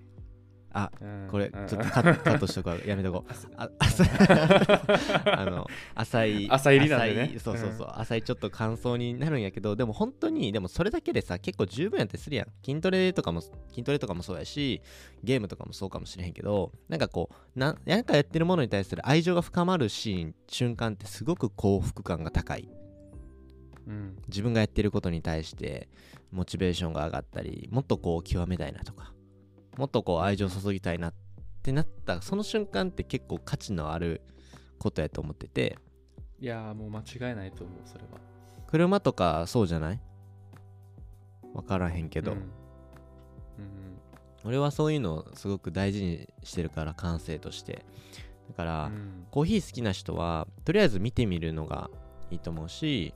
[0.74, 1.28] あうん。
[1.30, 1.66] これうん。
[1.68, 2.76] ちょっとカットしとくわ。
[2.84, 3.32] やめとこう。
[3.56, 3.70] あ
[5.38, 7.36] あの浅い浅入りなんでね。
[7.38, 12.48] そうそうそう、浅いちょっと感想になるんやけどでも本当にでもそれだけでさ結構十分やったりするやん。
[12.64, 14.82] 筋トレとかも筋トレとかもそうやし
[15.22, 22.68] ゲームとかもそうかもしれへんけどなんかこうななんかやってるものに対する愛情が深まるシーン瞬間ってすごく幸福感が高い。
[23.86, 24.16] うん。
[24.28, 25.88] 自分がやってることに対して
[26.32, 29.13] モチベーションが上がったりもっとこう極めたいなとか
[29.76, 31.14] もっとこう愛情を注ぎたいなっ
[31.62, 34.22] てなったその瞬間って結構価値のある
[34.78, 35.78] ことやと思ってて。
[36.40, 38.20] いやーもう間違いないと思うそれは。
[38.66, 40.00] 車とかそうじゃない？
[41.54, 42.38] 分からへんけど、うん。
[42.38, 42.44] うん
[44.44, 47.86] 俺はそういうのをすごく大事にしてるから感性として。
[48.48, 49.26] だから、うん。
[49.30, 51.88] コーヒー好きな人はとりあえず見てみるのが
[52.30, 53.14] いいと思うし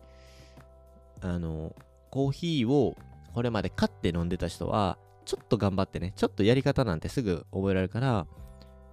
[1.21, 1.77] あの
[2.11, 2.97] コーヒーを
[3.35, 4.97] これまで買って飲んでた人は
[5.29, 8.26] ちょっと頑張ってねちょっとやり方なんてすぐ覚えられるから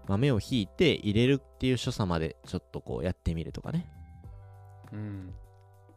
[0.08, 3.90] 豆をひいて入れるっていう所作までちょっとこうやってみるとかね。
[4.92, 5.34] うん。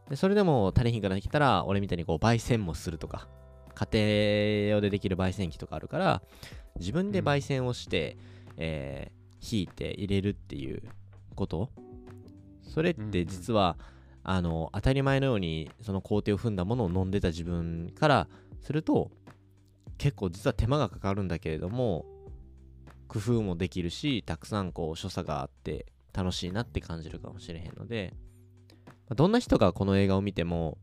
[0.08, 3.28] でそれでも足りひんからきたら俺みたいにこう焙煎もするとか
[3.74, 3.88] 家
[4.70, 6.22] 庭用でできる焙煎機とかあるから
[6.78, 8.16] 自分で焙煎をして、
[8.56, 10.82] えーひいて入れるっていう
[11.36, 11.70] こと？
[12.64, 13.76] それって実は、
[14.24, 18.28] あの当たり前のようにその工程を踏んだものを飲んでた自分から
[18.60, 19.12] すると
[19.98, 22.06] 結構実は手間がかかるんだけれども
[23.08, 28.14] 工夫もできるしたくさんこう所作があって楽しいなって感じるかもしれへんので
[28.86, 30.78] まあどんな人がこの映画を見ても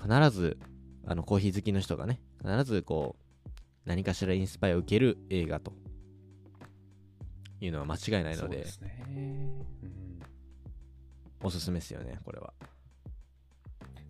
[0.00, 0.58] 必ず
[1.06, 3.50] あのコーヒー好きの人がね必ずこう
[3.84, 5.72] 何かしらインスパイアを受ける映画と
[7.60, 10.20] いうのは間違いないのでね、うん、
[11.42, 12.52] おすすめですよねこれは。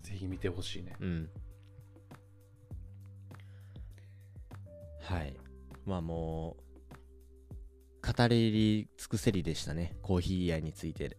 [0.03, 0.97] ぜひ見てほしいね。
[1.01, 1.29] うん
[5.03, 5.35] はい。
[5.85, 9.97] まあもう語り尽くせりでしたね。
[10.03, 11.17] コーヒー愛について。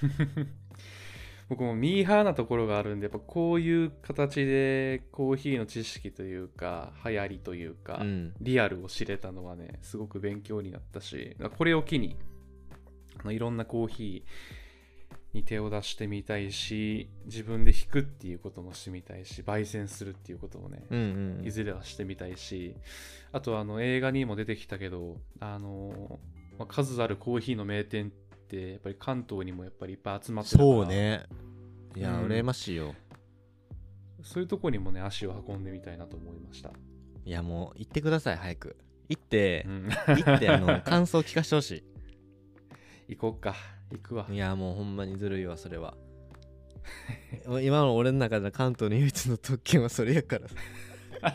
[1.48, 8.34] 僕もミーハーなところがあるんでやっぱこういう形でコーヒーの知識というか流行りというか、うん。
[8.40, 12.16] リアルを知れたのはねすごく勉強になったしこれを機に
[13.26, 14.61] いろんなコーヒー
[15.32, 20.98] に手を出してみたいし自分で引くっていうこともしてみたいし焙煎するっていうこともね、うん
[21.40, 22.76] うんいずれはしてみたいし
[23.32, 26.20] あとあの映画にも出てきたけどあの、
[26.58, 30.70] まあ数あるコーヒーの名店ってやっぱり関東にもやっぱりいっぱい集まってるから。
[30.70, 31.24] そうね。
[31.96, 32.26] いや、うん。
[32.26, 32.94] 羨ましいよ。
[34.22, 36.70] そういうとこにもね足を運んでみたいなと思いました、
[37.24, 38.76] いやもう行ってください早く。
[39.08, 39.64] 行って。
[39.66, 39.88] うん。
[39.90, 41.82] 行ってあの 感想聞かせてほし
[43.08, 43.56] 行こうか
[43.92, 44.26] 行くわ。
[44.28, 45.94] いいやもうほんまにずるいわそれは。
[47.62, 50.46] 今の俺の中での関東の唯一の特権はそれやから。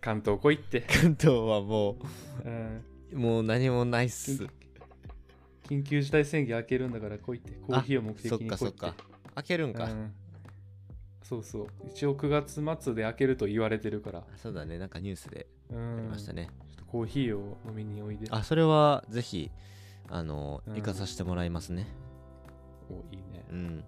[0.00, 1.98] 関東来いって、関東はも
[2.44, 2.84] うん。
[3.12, 4.32] うもう何もないっす。
[4.32, 4.48] 緊
[5.68, 7.52] 緊急事態宣言開けるんだから来いって。
[7.52, 8.50] コーヒーを目的そっに来いって。
[8.50, 8.94] かそっか。
[9.34, 10.14] 開けるんか、うん。
[11.22, 11.66] そうそう。
[11.88, 14.78] 一応9月末で開けると言われてるから、そうだね。
[14.78, 15.98] なんかニュースでうん。
[15.98, 18.28] ありましたね、ちょっとコーヒーを飲みにおいで。
[18.30, 19.50] あそれはぜひ
[20.08, 20.74] あの、うん。
[20.74, 21.86] 行かさせてもらいますね。
[22.90, 23.44] おいいね。
[23.50, 23.84] うん。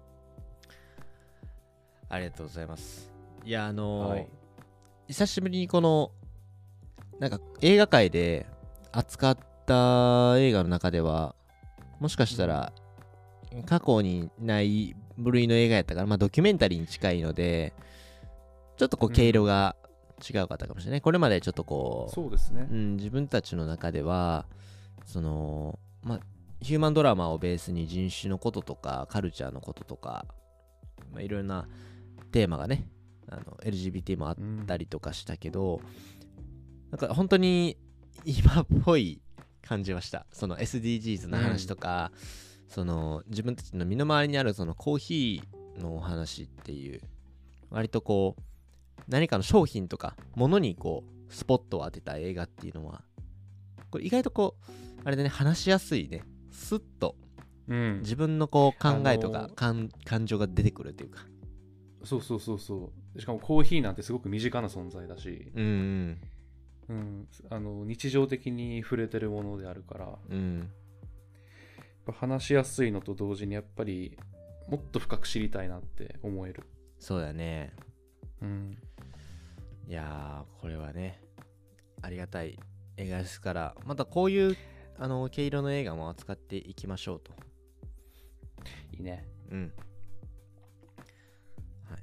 [2.09, 3.11] ありがとうございます。
[3.45, 4.27] いやあのーはい。
[5.07, 6.11] 久しぶりにこの
[7.19, 8.45] なんか映画界で
[8.91, 11.35] 扱った映画の中では
[11.99, 12.71] もしかしたら
[13.65, 17.73] 過去にない部類の映画やったから、まあ、ドキュメンタリーに近いので
[18.77, 19.75] ちょっとこううん毛色が
[20.29, 22.67] 違うかったかもしれない、これまでちょっとこうそうですね。
[22.69, 24.45] うん、自分たちの中では
[25.05, 26.19] そのまあ
[26.61, 30.25] ヒューマンドラマをベースに人種のこととかカルチャーのこととか、
[31.13, 31.67] まあ、いろんな
[32.31, 32.87] テーマがね
[33.29, 34.35] あの LGBT もあっ
[34.65, 35.81] たりとかしたけど、
[36.91, 37.77] なんか本当に
[38.25, 39.21] 今っぽい
[39.61, 40.25] 感じはした。
[40.31, 42.11] その SDGs の話とか、
[42.67, 47.01] その自分たちの身の回りにあるそのコーヒーのお話っていう
[47.69, 53.03] 割とこう何かの商品とか物にこうスポットを当てた映画っていうのは
[53.89, 54.71] これ意外とこう
[55.03, 56.23] あれでね話しやすいね。
[56.51, 57.15] スッと。
[57.67, 57.99] うん。
[57.99, 61.25] 自分のこう考えとか、あのー感感情が出てくるっていうか。
[62.03, 63.19] そうそうそうそう。
[63.19, 66.17] しかもコーヒーなんてすごく身近な存在だし、うん
[66.87, 70.17] うん、あの日常的に触れてるものであるから。
[70.29, 70.69] うん。
[72.11, 74.17] 話しやすいのと同時にやっぱり
[74.67, 76.63] もっと深く知りたいなって思える、
[76.97, 77.73] そうだね。
[78.41, 78.77] うん、
[79.87, 81.21] いやーこれはね
[82.01, 82.57] ありがたい。
[82.97, 83.75] 映画ですから。
[83.85, 84.57] またこういう
[84.99, 87.31] あの毛色の映画も扱っていきましょうと
[88.91, 89.73] いいねうん。
[91.89, 91.99] はい。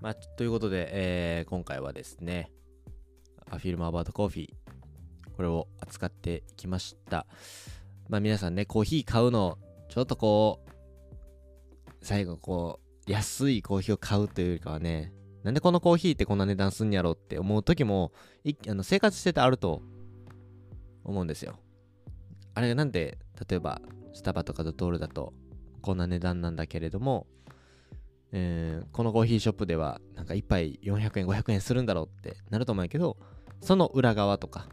[0.00, 2.50] まあ、ということで、えー今回はですね、
[3.50, 4.68] アフィルムアバートコーヒー
[5.36, 7.26] これを扱っていきました
[8.08, 15.12] まあ皆さんねコーヒー買うのちょっとこう最後こう安いコーヒーを買うというよりかはね
[15.44, 18.12] なんでこのコーヒーってこんな値段すんやろって思う時も
[18.44, 19.82] いあの生活しててあると
[21.10, 21.58] 思うんですよ。
[22.54, 23.80] あれがなんで例えば
[24.12, 25.32] スタバとかドトールだと
[25.80, 27.26] こんな値段なんだけれども、
[28.32, 33.16] えーこのコーヒーショップではなんか1杯400円500円するんだろうってなると思うんやけど
[33.60, 34.68] その裏側とか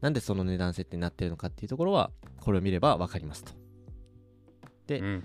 [0.00, 3.52] なんでその値段設定になってるのかっていうところはこれを見れば分かりますと。
[4.86, 5.24] でうん。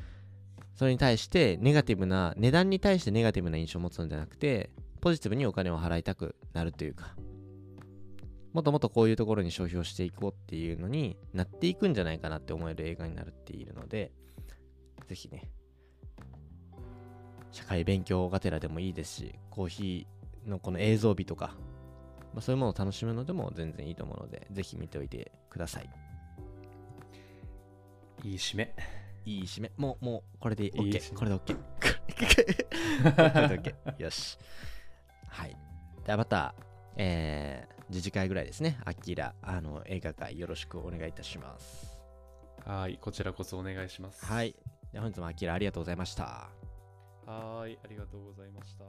[0.79, 4.69] それに対してネガティブな値段に対してネガティブな印象を持つのではなくて
[5.01, 7.15] ポジティブにお金を払いたくなるというか
[8.53, 14.11] もっともっとこういうところに消費をしていこうっていうのになっていくんじゃないかなって思える映画になるっているので
[15.07, 15.49] ぜひね
[17.51, 21.55] 社会勉強がてらでもいいですしコーヒーのこの映像美とか、
[22.33, 25.89] まあ、そういうものを楽しむのでも全然いいと思うのでぜひ見ておいてください。
[28.23, 28.75] いい締め。
[29.25, 29.71] いい締め。
[29.77, 30.71] もうもうこれでいい。
[30.71, 31.61] OK これで OK こ
[33.39, 34.37] れで OK よし。
[35.27, 35.57] はい。
[36.05, 36.53] ではまた
[37.01, 38.79] えー、次次回ぐらいですね。
[38.85, 41.99] アキラあの映画界よろしくお願いいたします。
[42.65, 44.25] はいこちらこそお願いします。
[44.25, 44.55] はい。
[44.91, 46.49] で本日もアキラありがとうございました。
[47.25, 48.83] はーいありがとうございました